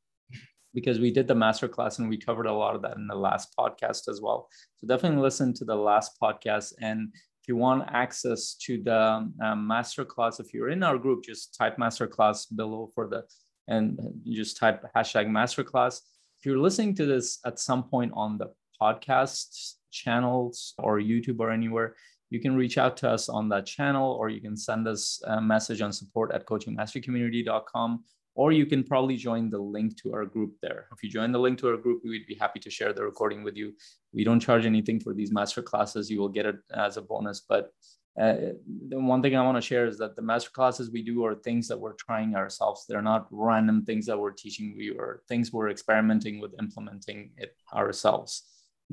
because 0.73 0.99
we 0.99 1.11
did 1.11 1.27
the 1.27 1.35
masterclass 1.35 1.99
and 1.99 2.09
we 2.09 2.17
covered 2.17 2.47
a 2.47 2.53
lot 2.53 2.75
of 2.75 2.81
that 2.81 2.97
in 2.97 3.05
the 3.05 3.15
last 3.15 3.53
podcast 3.57 4.07
as 4.09 4.19
well. 4.19 4.49
So 4.77 4.87
definitely 4.87 5.21
listen 5.21 5.53
to 5.55 5.65
the 5.65 5.75
last 5.75 6.19
podcast. 6.19 6.73
And 6.81 7.09
if 7.13 7.47
you 7.47 7.55
want 7.55 7.89
access 7.89 8.55
to 8.65 8.81
the 8.81 8.99
um, 8.99 9.69
masterclass, 9.69 10.39
if 10.39 10.53
you're 10.53 10.69
in 10.69 10.81
our 10.81 10.97
group, 10.97 11.23
just 11.23 11.55
type 11.55 11.77
masterclass 11.77 12.47
below 12.55 12.89
for 12.95 13.07
the, 13.07 13.23
and 13.67 13.99
just 14.25 14.57
type 14.57 14.83
hashtag 14.95 15.27
masterclass. 15.27 16.01
If 16.39 16.45
you're 16.45 16.57
listening 16.57 16.95
to 16.95 17.05
this 17.05 17.39
at 17.45 17.59
some 17.59 17.83
point 17.83 18.11
on 18.15 18.39
the 18.39 18.51
podcast 18.81 19.75
channels 19.91 20.73
or 20.79 20.99
YouTube 20.99 21.39
or 21.39 21.51
anywhere, 21.51 21.95
you 22.31 22.39
can 22.39 22.55
reach 22.55 22.79
out 22.79 22.97
to 22.97 23.09
us 23.09 23.29
on 23.29 23.49
that 23.49 23.67
channel 23.67 24.13
or 24.13 24.29
you 24.29 24.41
can 24.41 24.57
send 24.57 24.87
us 24.87 25.21
a 25.27 25.39
message 25.39 25.81
on 25.81 25.91
support 25.91 26.31
at 26.31 26.47
coachingmasterycommunity.com 26.47 28.03
or 28.35 28.53
you 28.53 28.65
can 28.65 28.83
probably 28.83 29.17
join 29.17 29.49
the 29.49 29.59
link 29.59 29.97
to 30.01 30.13
our 30.13 30.25
group 30.25 30.53
there. 30.61 30.87
If 30.93 31.03
you 31.03 31.09
join 31.09 31.33
the 31.33 31.39
link 31.39 31.59
to 31.59 31.67
our 31.69 31.77
group, 31.77 32.01
we'd 32.05 32.25
be 32.25 32.35
happy 32.35 32.61
to 32.61 32.69
share 32.69 32.93
the 32.93 33.03
recording 33.03 33.43
with 33.43 33.57
you. 33.57 33.73
We 34.13 34.23
don't 34.23 34.39
charge 34.39 34.65
anything 34.65 35.01
for 35.01 35.13
these 35.13 35.33
master 35.33 35.61
classes. 35.61 36.09
You 36.09 36.19
will 36.21 36.29
get 36.29 36.45
it 36.45 36.55
as 36.73 36.95
a 36.95 37.01
bonus. 37.01 37.41
But 37.41 37.73
uh, 38.17 38.53
the 38.87 38.99
one 38.99 39.21
thing 39.21 39.35
I 39.35 39.43
want 39.43 39.57
to 39.57 39.61
share 39.61 39.85
is 39.85 39.97
that 39.97 40.15
the 40.15 40.21
master 40.21 40.51
classes 40.51 40.89
we 40.89 41.01
do 41.01 41.25
are 41.25 41.35
things 41.35 41.67
that 41.67 41.79
we're 41.79 41.93
trying 41.93 42.35
ourselves. 42.35 42.85
They're 42.87 43.01
not 43.01 43.27
random 43.31 43.83
things 43.83 44.05
that 44.05 44.17
we're 44.17 44.31
teaching. 44.31 44.75
We 44.77 44.91
are 44.91 45.23
things 45.27 45.51
we're 45.51 45.69
experimenting 45.69 46.39
with 46.39 46.55
implementing 46.57 47.31
it 47.35 47.57
ourselves. 47.73 48.43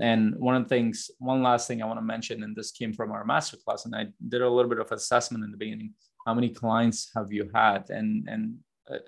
And 0.01 0.35
one 0.37 0.55
of 0.55 0.65
the 0.65 0.69
things, 0.69 1.11
one 1.19 1.43
last 1.43 1.67
thing 1.67 1.83
I 1.83 1.87
want 1.87 1.99
to 1.99 2.05
mention, 2.05 2.43
and 2.43 2.55
this 2.55 2.71
came 2.71 2.93
from 2.93 3.11
our 3.11 3.27
masterclass, 3.27 3.85
and 3.85 3.95
I 3.95 4.07
did 4.29 4.43
a 4.43 4.49
little 4.49 4.69
bit 4.69 4.79
of 4.79 4.93
assessment 4.93 5.45
in 5.45 5.51
the 5.51 5.57
beginning. 5.57 5.95
How 6.27 6.35
many 6.35 6.51
clients 6.51 7.11
have 7.17 7.33
you 7.33 7.51
had? 7.55 7.91
And 7.91 8.29
and 8.29 8.59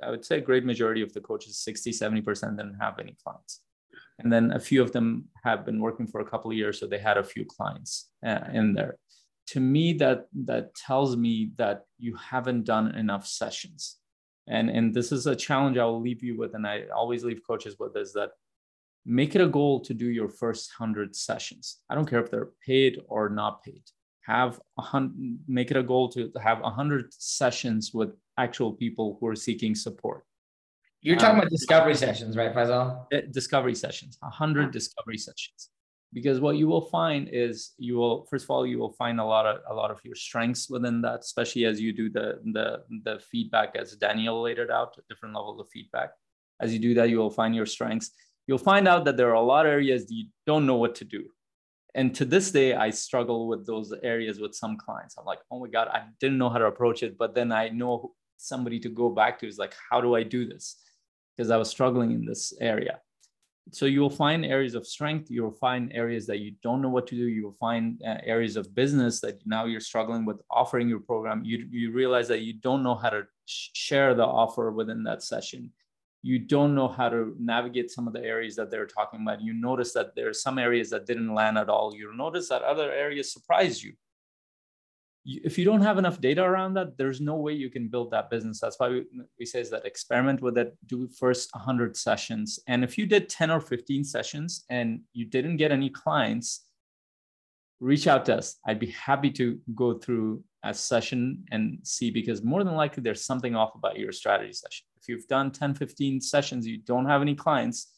I 0.03 0.11
would 0.11 0.25
say 0.25 0.39
a 0.39 0.43
great 0.43 0.65
majority 0.65 1.03
of 1.03 1.13
the 1.13 1.21
coaches, 1.21 1.59
60, 1.59 1.91
70% 1.91 2.57
didn't 2.57 2.79
have 2.81 2.99
any 2.99 3.17
clients. 3.25 3.61
And 4.19 4.33
then 4.33 4.53
a 4.53 4.61
few 4.61 4.83
of 4.83 4.93
them 4.93 5.29
have 5.45 5.65
been 5.65 5.81
working 5.81 6.07
for 6.07 6.21
a 6.21 6.25
couple 6.25 6.51
of 6.51 6.57
years, 6.57 6.79
so 6.79 6.87
they 6.87 6.99
had 6.99 7.17
a 7.17 7.25
few 7.25 7.45
clients 7.45 8.11
uh, 8.25 8.41
in 8.53 8.75
there. 8.75 8.97
To 9.49 9.61
me, 9.61 9.95
that 9.95 10.27
that 10.45 10.75
tells 10.75 11.17
me 11.17 11.53
that 11.57 11.85
you 11.99 12.15
haven't 12.17 12.65
done 12.65 12.95
enough 12.95 13.27
sessions. 13.27 13.97
And, 14.47 14.69
and 14.69 14.93
this 14.95 15.13
is 15.13 15.27
a 15.27 15.37
challenge 15.37 15.79
I 15.79 15.85
will 15.85 16.01
leave 16.01 16.23
you 16.23 16.37
with, 16.37 16.55
and 16.55 16.67
I 16.67 16.85
always 16.95 17.25
leave 17.25 17.41
coaches 17.47 17.77
with 17.79 17.97
is 17.97 18.13
that 18.13 18.31
make 19.05 19.35
it 19.35 19.41
a 19.41 19.49
goal 19.49 19.81
to 19.81 19.95
do 19.95 20.07
your 20.07 20.29
first 20.29 20.73
100 20.79 21.17
sessions. 21.17 21.79
I 21.89 21.95
don't 21.95 22.09
care 22.09 22.21
if 22.21 22.31
they're 22.31 22.51
paid 22.67 23.01
or 23.09 23.29
not 23.29 23.63
paid. 23.63 23.83
Have 24.27 24.61
a 24.79 24.83
hundred 24.83 25.39
make 25.49 25.71
it 25.71 25.77
a 25.77 25.83
goal 25.83 26.09
to 26.11 26.31
have 26.41 26.61
100 26.61 27.13
sessions 27.13 27.93
with 27.93 28.11
actual 28.37 28.73
people 28.73 29.17
who 29.19 29.27
are 29.27 29.35
seeking 29.35 29.75
support. 29.75 30.25
You're 31.01 31.17
talking 31.17 31.37
um, 31.37 31.39
about 31.39 31.51
discovery 31.51 31.95
sessions 31.95 32.37
right 32.37 32.55
faisal? 32.55 33.07
Eh, 33.13 33.23
discovery 33.31 33.75
sessions 33.75 34.19
100 34.21 34.63
yeah. 34.63 34.71
discovery 34.71 35.17
sessions. 35.17 35.71
Because 36.13 36.41
what 36.41 36.57
you 36.57 36.69
will 36.69 36.87
find 36.87 37.29
is 37.33 37.73
you 37.79 37.97
will 37.97 38.27
first 38.27 38.45
of 38.45 38.51
all 38.51 38.67
you 38.67 38.79
will 38.79 38.93
find 38.93 39.19
a 39.19 39.25
lot 39.25 39.47
of 39.47 39.61
a 39.69 39.75
lot 39.75 39.91
of 39.91 39.99
your 40.05 40.15
strengths 40.15 40.69
within 40.69 41.01
that 41.01 41.21
especially 41.21 41.65
as 41.65 41.81
you 41.81 41.93
do 41.93 42.11
the 42.11 42.41
the 42.53 42.83
the 43.05 43.19
feedback 43.31 43.77
as 43.77 43.97
daniel 43.97 44.43
laid 44.43 44.59
it 44.59 44.71
out 44.71 44.99
different 45.09 45.35
levels 45.35 45.59
of 45.59 45.69
feedback. 45.71 46.11
As 46.61 46.73
you 46.75 46.79
do 46.79 46.93
that 46.95 47.09
you 47.09 47.17
will 47.17 47.31
find 47.31 47.55
your 47.55 47.67
strengths 47.67 48.11
you'll 48.47 48.59
find 48.59 48.89
out 48.89 49.05
that 49.05 49.17
there 49.17 49.31
are 49.31 49.35
a 49.35 49.43
lot 49.43 49.67
of 49.67 49.73
areas 49.73 50.07
that 50.07 50.15
you 50.15 50.27
don't 50.47 50.67
know 50.67 50.77
what 50.77 50.95
to 50.97 51.05
do. 51.05 51.25
And 51.95 52.15
to 52.15 52.25
this 52.25 52.51
day, 52.51 52.75
I 52.75 52.91
struggle 52.91 53.49
with 53.49 53.67
those 53.67 53.93
areas 54.03 54.41
with 54.41 54.55
some 54.55 54.77
clients. 54.77 55.17
I'm 55.19 55.25
like, 55.25 55.41
oh 55.51 55.61
my 55.61 55.69
God, 55.69 55.89
I 55.89 56.03
didn't 56.21 56.39
know 56.39 56.49
how 56.49 56.59
to 56.59 56.67
approach 56.67 57.03
it. 57.03 57.19
But 57.19 57.35
then 57.35 57.51
I 57.51 57.69
know 57.69 58.13
somebody 58.37 58.79
to 58.81 58.89
go 58.89 59.11
back 59.11 59.39
to 59.41 59.49
is 59.49 59.59
like, 59.59 59.75
how 59.91 60.01
do 60.01 60.15
I 60.15 60.23
do 60.23 60.47
this? 60.47 60.77
Because 61.37 61.51
I 61.51 61.57
was 61.57 61.69
struggling 61.69 62.13
in 62.13 62.25
this 62.25 62.53
area. 62.61 63.01
So 63.73 63.87
you 63.87 64.01
will 64.01 64.11
find 64.11 64.45
areas 64.45 64.75
of 64.75 64.87
strength. 64.87 65.31
You 65.31 65.43
will 65.43 65.53
find 65.53 65.93
areas 65.93 66.27
that 66.27 66.39
you 66.39 66.53
don't 66.63 66.83
know 66.83 66.89
what 66.89 67.07
to 67.09 67.15
do. 67.15 67.29
You 67.29 67.45
will 67.45 67.57
find 67.61 68.01
uh, 68.05 68.17
areas 68.25 68.57
of 68.57 68.75
business 68.75 69.21
that 69.21 69.41
now 69.47 69.67
you're 69.67 69.81
struggling 69.81 70.25
with 70.25 70.41
offering 70.51 70.89
your 70.89 71.01
program. 71.01 71.45
You, 71.45 71.69
you 71.71 71.93
realize 71.93 72.27
that 72.29 72.41
you 72.41 72.55
don't 72.55 72.83
know 72.83 72.97
how 72.97 73.11
to 73.11 73.23
sh- 73.47 73.69
share 73.75 74.15
the 74.15 74.25
offer 74.25 74.73
within 74.73 75.05
that 75.05 75.23
session 75.23 75.73
you 76.23 76.39
don't 76.39 76.75
know 76.75 76.89
how 76.89 77.09
to 77.09 77.35
navigate 77.39 77.91
some 77.91 78.07
of 78.07 78.13
the 78.13 78.23
areas 78.23 78.55
that 78.57 78.71
they're 78.71 78.87
talking 78.87 79.23
about. 79.23 79.41
You 79.41 79.55
notice 79.55 79.93
that 79.95 80.15
there 80.15 80.29
are 80.29 80.35
some 80.35 80.59
areas 80.59 80.91
that 80.91 81.07
didn't 81.07 81.35
land 81.35 81.57
at 81.57 81.69
all. 81.69 81.95
You 81.95 82.15
notice 82.15 82.49
that 82.51 82.63
other 82.63 82.93
areas 82.93 83.33
surprise 83.33 83.83
you. 83.83 83.95
If 85.25 85.59
you 85.59 85.65
don't 85.65 85.83
have 85.83 85.99
enough 85.99 86.21
data 86.21 86.43
around 86.43 86.75
that, 86.75 86.97
there's 86.97 87.21
no 87.21 87.37
way 87.37 87.53
you 87.53 87.71
can 87.71 87.89
build 87.89 88.11
that 88.11 88.31
business. 88.31 88.61
That's 88.61 88.79
why 88.79 88.89
we, 88.89 89.05
we 89.39 89.47
say 89.47 89.61
is 89.61 89.71
that 89.71 89.85
experiment 89.87 90.41
with 90.41 90.59
it, 90.59 90.77
do 90.87 91.09
first 91.09 91.51
100 91.55 91.97
sessions. 91.97 92.59
And 92.67 92.83
if 92.83 92.97
you 92.97 93.07
did 93.07 93.29
10 93.29 93.51
or 93.51 93.61
15 93.61 94.05
sessions 94.05 94.65
and 94.71 95.01
you 95.13 95.27
didn't 95.27 95.59
get 95.59 95.73
any 95.73 95.91
clients, 95.91 96.67
reach 97.81 98.07
out 98.07 98.27
to 98.27 98.37
us. 98.37 98.59
I'd 98.67 98.79
be 98.79 98.89
happy 98.89 99.31
to 99.33 99.59
go 99.75 99.95
through 99.95 100.43
a 100.63 100.75
session 100.75 101.45
and 101.51 101.79
see 101.83 102.11
because 102.11 102.43
more 102.43 102.65
than 102.65 102.75
likely 102.75 103.03
there's 103.03 103.25
something 103.25 103.55
off 103.55 103.75
about 103.75 103.99
your 103.99 104.13
strategy 104.13 104.53
session. 104.53 104.85
You've 105.11 105.27
done 105.27 105.51
10, 105.51 105.75
15 105.75 106.21
sessions, 106.21 106.67
you 106.67 106.79
don't 106.79 107.07
have 107.07 107.21
any 107.21 107.35
clients, 107.35 107.89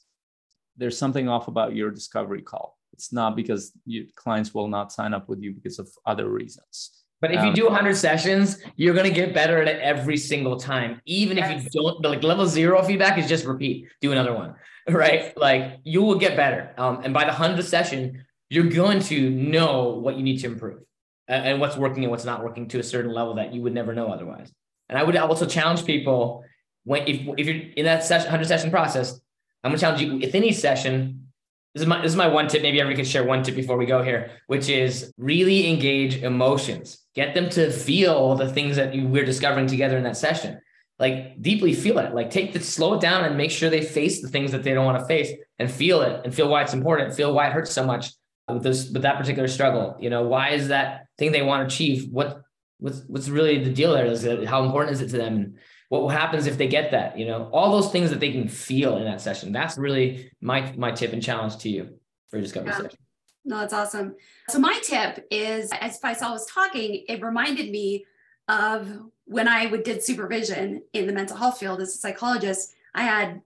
there's 0.77 0.97
something 0.97 1.29
off 1.29 1.49
about 1.49 1.77
your 1.77 1.91
discovery 1.91 2.41
call. 2.41 2.79
It's 2.95 3.13
not 3.13 3.37
because 3.37 3.73
your 3.85 4.05
clients 4.17 4.55
will 4.55 4.69
not 4.69 4.93
sign 4.93 5.13
up 5.13 5.29
with 5.29 5.43
you 5.43 5.53
because 5.53 5.79
of 5.79 5.89
other 6.07 6.29
reasons. 6.29 7.05
But 7.21 7.33
if 7.33 7.41
um, 7.41 7.47
you 7.47 7.53
do 7.53 7.65
100 7.67 7.95
sessions, 7.95 8.59
you're 8.77 8.95
going 8.95 9.09
to 9.09 9.15
get 9.15 9.33
better 9.33 9.61
at 9.61 9.69
it 9.69 9.81
every 9.81 10.17
single 10.17 10.57
time. 10.57 11.01
Even 11.05 11.37
yes. 11.37 11.51
if 11.51 11.65
you 11.65 11.71
don't, 11.71 12.03
like 12.03 12.23
level 12.23 12.47
zero 12.47 12.83
feedback 12.83 13.19
is 13.19 13.29
just 13.29 13.45
repeat, 13.45 13.89
do 14.01 14.11
another 14.11 14.35
one, 14.35 14.55
right? 14.89 15.37
Like 15.37 15.79
you 15.85 16.03
will 16.03 16.19
get 16.19 16.37
better. 16.37 16.75
Um, 16.79 17.03
and 17.05 17.15
by 17.15 17.25
the 17.25 17.31
100th 17.31 17.65
session, 17.65 18.25
you're 18.51 18.65
going 18.65 19.01
to 19.01 19.31
know 19.31 19.91
what 19.91 20.17
you 20.17 20.23
need 20.23 20.39
to 20.39 20.47
improve 20.47 20.83
and 21.29 21.61
what's 21.61 21.77
working 21.77 22.03
and 22.03 22.11
what's 22.11 22.25
not 22.25 22.43
working 22.43 22.69
to 22.69 22.81
a 22.81 22.83
certain 22.83 23.13
level 23.13 23.35
that 23.35 23.55
you 23.55 23.63
would 23.63 23.73
never 23.73 23.95
know 23.95 24.09
otherwise. 24.09 24.53
And 24.89 24.99
I 24.99 25.05
would 25.05 25.17
also 25.17 25.47
challenge 25.47 25.87
people 25.87 26.45
when 26.85 27.07
if, 27.07 27.21
if 27.39 27.47
you're 27.47 27.71
in 27.77 27.85
that 27.85 28.05
session 28.05 28.27
100 28.27 28.47
session 28.47 28.71
process, 28.71 29.21
I'm 29.63 29.71
gonna 29.71 29.79
challenge 29.79 30.03
you 30.03 30.19
within 30.19 30.43
any 30.43 30.53
session. 30.53 31.29
This 31.75 31.83
is 31.83 31.89
my 31.89 32.03
this 32.03 32.13
is 32.13 32.17
my 32.17 32.29
one 32.29 32.49
tip. 32.49 32.63
Maybe 32.63 32.81
everyone 32.81 32.97
can 32.97 33.05
share 33.05 33.25
one 33.25 33.43
tip 33.43 33.55
before 33.55 33.77
we 33.77 33.87
go 33.87 34.03
here, 34.03 34.31
which 34.47 34.69
is 34.69 35.13
really 35.17 35.69
engage 35.69 36.17
emotions. 36.23 36.99
Get 37.15 37.35
them 37.35 37.49
to 37.51 37.71
feel 37.71 38.35
the 38.35 38.49
things 38.49 38.77
that 38.77 38.95
you, 38.95 39.07
we're 39.07 39.25
discovering 39.25 39.67
together 39.67 39.97
in 39.97 40.05
that 40.05 40.17
session. 40.17 40.61
Like 40.99 41.41
deeply 41.41 41.73
feel 41.73 41.99
it. 41.99 42.15
Like 42.15 42.31
take 42.31 42.53
the 42.53 42.61
slow 42.61 42.95
it 42.95 43.01
down 43.01 43.25
and 43.25 43.37
make 43.37 43.51
sure 43.51 43.71
they 43.71 43.83
face 43.83 44.21
the 44.21 44.29
things 44.29 44.53
that 44.53 44.63
they 44.63 44.75
don't 44.75 44.85
want 44.85 44.99
to 44.99 45.07
face 45.07 45.33
and 45.59 45.71
feel 45.71 46.03
it 46.03 46.21
and 46.25 46.35
feel 46.35 46.49
why 46.49 46.63
it's 46.63 46.75
important. 46.75 47.15
Feel 47.15 47.33
why 47.33 47.49
it 47.49 47.53
hurts 47.53 47.73
so 47.73 47.85
much 47.85 48.13
with 48.49 48.63
this 48.63 48.91
with 48.91 49.03
that 49.03 49.19
particular 49.19 49.49
struggle. 49.49 49.97
You 50.01 50.11
know, 50.11 50.23
why 50.25 50.51
is 50.51 50.69
that 50.69 51.07
thing 51.19 51.33
they 51.33 51.43
want 51.43 51.69
to 51.69 51.75
achieve? 51.75 52.09
What 52.11 52.43
what's 52.79 53.03
what's 53.07 53.29
really 53.29 53.63
the 53.63 53.73
deal 53.73 53.95
there? 53.95 54.07
Is 54.07 54.25
it 54.25 54.47
how 54.47 54.65
important 54.65 54.95
is 54.95 55.01
it 55.01 55.09
to 55.11 55.17
them? 55.17 55.37
And 55.37 55.59
what 56.01 56.15
happens 56.15 56.47
if 56.47 56.57
they 56.57 56.69
get 56.69 56.91
that? 56.93 57.19
You 57.19 57.27
know, 57.27 57.51
all 57.53 57.71
those 57.71 57.93
things 57.93 58.09
that 58.09 58.19
they 58.19 58.33
can 58.33 58.49
feel 58.49 58.97
in 58.97 59.05
that 59.05 59.21
session. 59.21 59.53
That's 59.53 59.77
really 59.77 60.31
my 60.41 60.73
my 60.77 60.91
tip 60.91 61.13
and 61.13 61.23
challenge 61.23 61.59
to 61.59 61.69
you 61.69 61.99
for 62.29 62.37
your 62.37 62.43
discovery 62.43 62.71
yeah. 62.71 62.77
session. 62.79 62.99
No, 63.45 63.59
that's 63.59 63.75
awesome. 63.75 64.15
So 64.49 64.59
my 64.59 64.79
tip 64.83 65.27
is, 65.31 65.71
as 65.81 66.01
Faisal 66.01 66.31
was 66.31 66.47
talking, 66.47 67.05
it 67.09 67.23
reminded 67.23 67.71
me 67.71 68.07
of 68.49 69.03
when 69.27 69.49
I 69.49 69.67
would 69.67 69.83
did 69.83 70.03
supervision 70.03 70.83
in 70.95 71.07
the 71.07 71.13
mental 71.13 71.37
health 71.37 71.59
field 71.59 71.81
as 71.81 71.95
a 71.95 71.99
psychologist. 71.99 72.73
I 72.95 73.03
had 73.03 73.43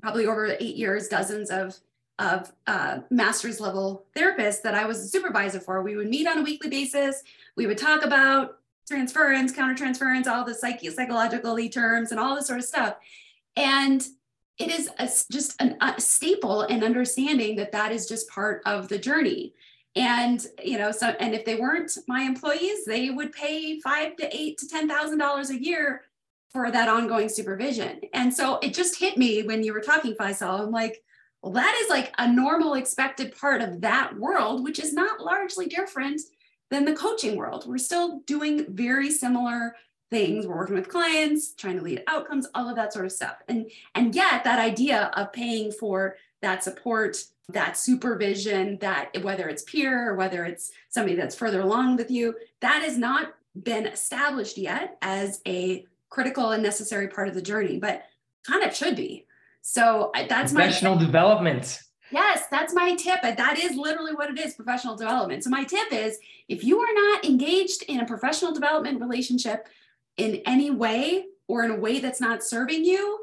probably 0.00 0.26
over 0.26 0.56
eight 0.58 0.76
years, 0.76 1.08
dozens 1.08 1.50
of 1.50 1.78
of 2.18 2.50
uh, 2.66 3.00
master's 3.10 3.60
level 3.60 4.06
therapists 4.16 4.62
that 4.62 4.74
I 4.74 4.86
was 4.86 5.00
a 5.00 5.08
supervisor 5.08 5.60
for. 5.60 5.82
We 5.82 5.96
would 5.96 6.08
meet 6.08 6.26
on 6.26 6.38
a 6.38 6.42
weekly 6.42 6.70
basis. 6.70 7.22
We 7.56 7.66
would 7.66 7.78
talk 7.78 8.04
about 8.04 8.59
transference, 8.90 9.52
countertransference, 9.52 10.26
all 10.26 10.44
the 10.44 10.54
psyche, 10.54 10.90
psychological 10.90 11.56
terms, 11.68 12.10
and 12.10 12.18
all 12.18 12.34
this 12.34 12.48
sort 12.48 12.58
of 12.58 12.64
stuff. 12.64 12.96
And 13.56 14.06
it 14.58 14.70
is 14.70 14.90
a, 14.98 15.08
just 15.30 15.60
an, 15.60 15.76
a 15.80 16.00
staple 16.00 16.62
in 16.62 16.84
understanding 16.84 17.56
that 17.56 17.72
that 17.72 17.92
is 17.92 18.06
just 18.06 18.28
part 18.28 18.62
of 18.66 18.88
the 18.88 18.98
journey. 18.98 19.54
And 19.96 20.44
you 20.62 20.78
know, 20.78 20.92
so 20.92 21.08
and 21.18 21.34
if 21.34 21.44
they 21.44 21.56
weren't 21.56 21.92
my 22.06 22.22
employees, 22.22 22.84
they 22.84 23.10
would 23.10 23.32
pay 23.32 23.80
five 23.80 24.16
to 24.16 24.36
eight 24.36 24.58
to 24.58 24.68
ten 24.68 24.88
thousand 24.88 25.18
dollars 25.18 25.50
a 25.50 25.62
year 25.62 26.02
for 26.50 26.70
that 26.70 26.88
ongoing 26.88 27.28
supervision. 27.28 28.00
And 28.12 28.32
so 28.34 28.58
it 28.62 28.74
just 28.74 28.98
hit 28.98 29.16
me 29.16 29.42
when 29.42 29.62
you 29.62 29.72
were 29.72 29.80
talking, 29.80 30.14
Faisal. 30.14 30.60
I'm 30.60 30.70
like, 30.70 31.02
well, 31.42 31.52
that 31.52 31.80
is 31.82 31.88
like 31.88 32.12
a 32.18 32.30
normal 32.30 32.74
expected 32.74 33.36
part 33.36 33.62
of 33.62 33.80
that 33.80 34.16
world, 34.16 34.62
which 34.62 34.78
is 34.78 34.92
not 34.92 35.20
largely 35.20 35.66
different 35.66 36.20
than 36.70 36.84
the 36.84 36.94
coaching 36.94 37.36
world. 37.36 37.66
We're 37.66 37.78
still 37.78 38.20
doing 38.26 38.66
very 38.68 39.10
similar 39.10 39.76
things. 40.10 40.46
We're 40.46 40.56
working 40.56 40.76
with 40.76 40.88
clients, 40.88 41.52
trying 41.54 41.78
to 41.78 41.84
lead 41.84 42.02
outcomes, 42.06 42.46
all 42.54 42.68
of 42.68 42.76
that 42.76 42.92
sort 42.92 43.06
of 43.06 43.12
stuff. 43.12 43.36
And 43.48 43.70
and 43.94 44.14
yet 44.14 44.44
that 44.44 44.58
idea 44.58 45.10
of 45.14 45.32
paying 45.32 45.72
for 45.72 46.16
that 46.42 46.64
support, 46.64 47.16
that 47.48 47.76
supervision, 47.76 48.78
that 48.80 49.22
whether 49.22 49.48
it's 49.48 49.62
peer 49.62 50.10
or 50.10 50.14
whether 50.14 50.44
it's 50.44 50.72
somebody 50.88 51.16
that's 51.16 51.34
further 51.34 51.60
along 51.60 51.96
with 51.96 52.10
you, 52.10 52.34
that 52.60 52.82
has 52.82 52.96
not 52.96 53.34
been 53.60 53.86
established 53.86 54.56
yet 54.56 54.96
as 55.02 55.40
a 55.46 55.84
critical 56.08 56.50
and 56.50 56.62
necessary 56.62 57.08
part 57.08 57.28
of 57.28 57.34
the 57.34 57.42
journey, 57.42 57.78
but 57.78 58.04
kind 58.46 58.64
of 58.64 58.74
should 58.74 58.96
be. 58.96 59.26
So 59.62 60.10
that's 60.28 60.52
my 60.52 60.62
professional 60.62 60.96
development. 60.96 61.80
Yes, 62.10 62.44
that's 62.50 62.74
my 62.74 62.94
tip. 62.94 63.22
That 63.22 63.58
is 63.58 63.76
literally 63.76 64.14
what 64.14 64.30
it 64.30 64.38
is 64.38 64.54
professional 64.54 64.96
development. 64.96 65.44
So, 65.44 65.50
my 65.50 65.64
tip 65.64 65.92
is 65.92 66.18
if 66.48 66.64
you 66.64 66.78
are 66.80 66.94
not 66.94 67.24
engaged 67.24 67.84
in 67.84 68.00
a 68.00 68.06
professional 68.06 68.52
development 68.52 69.00
relationship 69.00 69.68
in 70.16 70.42
any 70.46 70.70
way 70.70 71.26
or 71.46 71.64
in 71.64 71.70
a 71.70 71.76
way 71.76 72.00
that's 72.00 72.20
not 72.20 72.42
serving 72.42 72.84
you, 72.84 73.20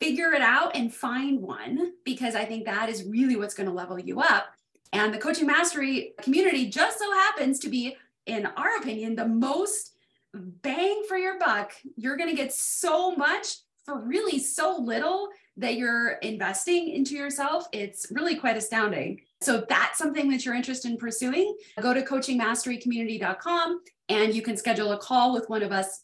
figure 0.00 0.32
it 0.32 0.42
out 0.42 0.74
and 0.76 0.92
find 0.92 1.40
one 1.40 1.92
because 2.04 2.34
I 2.34 2.44
think 2.44 2.64
that 2.64 2.88
is 2.88 3.04
really 3.04 3.36
what's 3.36 3.54
going 3.54 3.68
to 3.68 3.74
level 3.74 3.98
you 3.98 4.20
up. 4.20 4.46
And 4.92 5.12
the 5.12 5.18
coaching 5.18 5.46
mastery 5.46 6.14
community 6.22 6.68
just 6.70 6.98
so 6.98 7.12
happens 7.12 7.58
to 7.60 7.68
be, 7.68 7.96
in 8.26 8.46
our 8.46 8.76
opinion, 8.78 9.16
the 9.16 9.26
most 9.26 9.92
bang 10.32 11.02
for 11.08 11.16
your 11.16 11.38
buck. 11.38 11.72
You're 11.96 12.16
going 12.16 12.30
to 12.30 12.36
get 12.36 12.52
so 12.52 13.14
much 13.16 13.56
for 13.84 14.00
really 14.00 14.38
so 14.38 14.78
little 14.78 15.28
that 15.56 15.76
you're 15.76 16.12
investing 16.22 16.88
into 16.88 17.14
yourself, 17.14 17.68
it's 17.72 18.06
really 18.10 18.36
quite 18.36 18.56
astounding. 18.56 19.20
So 19.40 19.56
if 19.56 19.68
that's 19.68 19.98
something 19.98 20.28
that 20.30 20.44
you're 20.44 20.54
interested 20.54 20.90
in 20.90 20.96
pursuing, 20.96 21.56
go 21.80 21.94
to 21.94 22.02
coachingmasterycommunity.com 22.02 23.80
and 24.08 24.34
you 24.34 24.42
can 24.42 24.56
schedule 24.56 24.92
a 24.92 24.98
call 24.98 25.32
with 25.32 25.48
one 25.48 25.62
of 25.62 25.70
us 25.70 26.02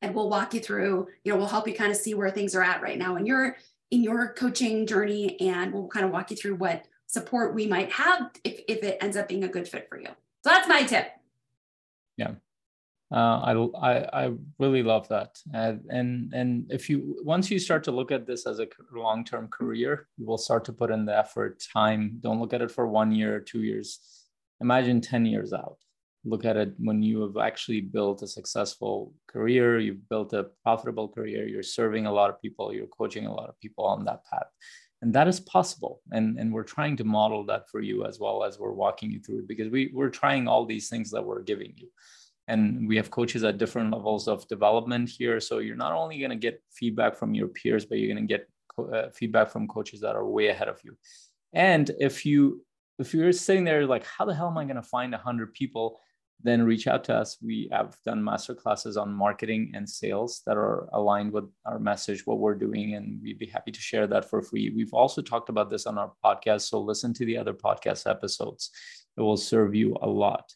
and 0.00 0.14
we'll 0.14 0.30
walk 0.30 0.54
you 0.54 0.60
through, 0.60 1.08
you 1.22 1.32
know, 1.32 1.38
we'll 1.38 1.48
help 1.48 1.68
you 1.68 1.74
kind 1.74 1.90
of 1.90 1.96
see 1.96 2.14
where 2.14 2.30
things 2.30 2.54
are 2.54 2.62
at 2.62 2.82
right 2.82 2.98
now 2.98 3.16
in 3.16 3.26
your 3.26 3.56
in 3.90 4.02
your 4.02 4.34
coaching 4.34 4.86
journey 4.86 5.40
and 5.40 5.72
we'll 5.72 5.88
kind 5.88 6.04
of 6.04 6.12
walk 6.12 6.30
you 6.30 6.36
through 6.36 6.54
what 6.54 6.84
support 7.06 7.54
we 7.54 7.66
might 7.66 7.90
have 7.90 8.30
if, 8.44 8.60
if 8.68 8.82
it 8.82 8.98
ends 9.00 9.16
up 9.16 9.28
being 9.28 9.44
a 9.44 9.48
good 9.48 9.66
fit 9.66 9.88
for 9.88 9.98
you. 9.98 10.08
So 10.44 10.50
that's 10.50 10.68
my 10.68 10.82
tip. 10.82 11.10
Yeah 12.16 12.32
uh, 13.10 13.40
I, 13.40 13.52
I, 13.80 14.24
I 14.26 14.32
really 14.58 14.82
love 14.82 15.08
that. 15.08 15.38
And, 15.54 15.80
and 15.88 16.32
and 16.34 16.66
if 16.70 16.90
you 16.90 17.16
once 17.24 17.50
you 17.50 17.58
start 17.58 17.82
to 17.84 17.92
look 17.92 18.12
at 18.12 18.26
this 18.26 18.46
as 18.46 18.60
a 18.60 18.68
long-term 18.92 19.48
career 19.48 20.08
you 20.18 20.26
will 20.26 20.36
start 20.36 20.64
to 20.66 20.72
put 20.72 20.90
in 20.90 21.06
the 21.06 21.16
effort 21.16 21.62
time. 21.72 22.18
Don't 22.20 22.40
look 22.40 22.52
at 22.52 22.60
it 22.60 22.70
for 22.70 22.86
one 22.86 23.12
year 23.12 23.36
or 23.36 23.40
two 23.40 23.62
years. 23.62 24.00
Imagine 24.60 25.00
10 25.00 25.24
years 25.24 25.52
out. 25.52 25.78
Look 26.24 26.44
at 26.44 26.58
it 26.58 26.74
when 26.78 27.02
you 27.02 27.22
have 27.22 27.38
actually 27.38 27.80
built 27.80 28.22
a 28.22 28.26
successful 28.26 29.14
career 29.26 29.78
you've 29.78 30.06
built 30.10 30.34
a 30.34 30.48
profitable 30.62 31.08
career 31.08 31.46
you're 31.46 31.62
serving 31.62 32.04
a 32.06 32.12
lot 32.12 32.28
of 32.28 32.42
people 32.42 32.74
you're 32.74 32.86
coaching 32.88 33.24
a 33.26 33.32
lot 33.32 33.48
of 33.48 33.58
people 33.60 33.86
on 33.86 34.04
that 34.04 34.24
path. 34.26 34.48
And 35.00 35.14
that 35.14 35.28
is 35.28 35.40
possible. 35.40 36.02
And 36.10 36.38
and 36.38 36.52
we're 36.52 36.74
trying 36.76 36.98
to 36.98 37.04
model 37.04 37.46
that 37.46 37.70
for 37.70 37.80
you 37.80 38.04
as 38.04 38.20
well 38.20 38.44
as 38.44 38.58
we're 38.58 38.72
walking 38.72 39.10
you 39.10 39.20
through 39.20 39.38
it 39.38 39.48
because 39.48 39.70
we 39.70 39.90
we're 39.94 40.10
trying 40.10 40.46
all 40.46 40.66
these 40.66 40.90
things 40.90 41.10
that 41.12 41.24
we're 41.24 41.42
giving 41.42 41.72
you 41.74 41.88
and 42.48 42.88
we 42.88 42.96
have 42.96 43.10
coaches 43.10 43.44
at 43.44 43.58
different 43.58 43.92
levels 43.92 44.26
of 44.26 44.48
development 44.48 45.10
here. 45.10 45.38
So 45.38 45.58
you're 45.58 45.76
not 45.76 45.92
only 45.92 46.18
going 46.18 46.30
to 46.30 46.36
get 46.36 46.62
feedback 46.72 47.14
from 47.14 47.34
your 47.34 47.48
peers 47.48 47.84
but 47.84 47.98
you're 47.98 48.12
going 48.12 48.26
to 48.26 48.34
get 48.34 48.48
co- 48.74 48.90
uh, 48.90 49.10
feedback 49.10 49.50
from 49.50 49.68
coaches 49.68 50.00
that 50.00 50.16
are 50.16 50.26
way 50.26 50.48
ahead 50.48 50.68
of 50.68 50.80
you. 50.82 50.96
And 51.52 51.90
if 52.00 52.26
you 52.26 52.64
if 52.98 53.14
you're 53.14 53.32
sitting 53.32 53.64
there 53.64 53.86
like 53.86 54.04
how 54.04 54.24
the 54.24 54.34
hell 54.34 54.48
am 54.48 54.58
i 54.58 54.64
going 54.64 54.76
to 54.76 54.82
find 54.82 55.12
100 55.12 55.54
people? 55.54 56.00
Then 56.40 56.62
reach 56.62 56.86
out 56.86 57.02
to 57.04 57.16
us. 57.16 57.36
We 57.42 57.68
have 57.72 57.96
done 58.06 58.22
master 58.22 58.54
classes 58.54 58.96
on 58.96 59.12
marketing 59.12 59.72
and 59.74 59.88
sales 59.90 60.42
that 60.46 60.56
are 60.56 60.88
aligned 60.92 61.32
with 61.32 61.50
our 61.66 61.80
message 61.80 62.26
what 62.26 62.38
we're 62.38 62.54
doing 62.54 62.94
and 62.94 63.20
we'd 63.20 63.40
be 63.40 63.46
happy 63.46 63.72
to 63.72 63.80
share 63.80 64.06
that 64.06 64.24
for 64.24 64.40
free. 64.40 64.72
We've 64.74 64.94
also 64.94 65.20
talked 65.20 65.48
about 65.48 65.68
this 65.68 65.84
on 65.84 65.98
our 65.98 66.12
podcast 66.24 66.62
so 66.62 66.80
listen 66.80 67.12
to 67.14 67.26
the 67.26 67.36
other 67.36 67.52
podcast 67.52 68.08
episodes. 68.08 68.70
It 69.18 69.20
will 69.20 69.36
serve 69.36 69.74
you 69.74 69.96
a 70.00 70.08
lot 70.08 70.50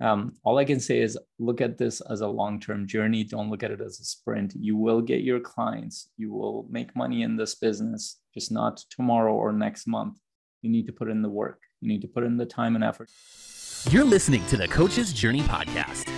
um, 0.00 0.32
all 0.42 0.58
I 0.58 0.64
can 0.64 0.80
say 0.80 1.00
is 1.00 1.18
look 1.38 1.60
at 1.60 1.78
this 1.78 2.00
as 2.00 2.20
a 2.20 2.28
long 2.28 2.60
term 2.60 2.86
journey. 2.86 3.24
Don't 3.24 3.50
look 3.50 3.62
at 3.62 3.70
it 3.70 3.80
as 3.80 4.00
a 4.00 4.04
sprint. 4.04 4.52
You 4.56 4.76
will 4.76 5.00
get 5.00 5.22
your 5.22 5.40
clients, 5.40 6.10
you 6.16 6.32
will 6.32 6.66
make 6.68 6.94
money 6.96 7.22
in 7.22 7.36
this 7.36 7.54
business, 7.54 8.20
just 8.32 8.50
not 8.50 8.78
tomorrow 8.90 9.34
or 9.34 9.52
next 9.52 9.86
month. 9.86 10.18
You 10.62 10.70
need 10.70 10.86
to 10.86 10.92
put 10.92 11.10
in 11.10 11.22
the 11.22 11.28
work, 11.28 11.60
you 11.80 11.88
need 11.88 12.02
to 12.02 12.08
put 12.08 12.24
in 12.24 12.36
the 12.36 12.46
time 12.46 12.74
and 12.74 12.84
effort. 12.84 13.10
You're 13.90 14.04
listening 14.04 14.44
to 14.46 14.56
the 14.56 14.66
Coach's 14.66 15.12
Journey 15.12 15.42
Podcast 15.42 16.08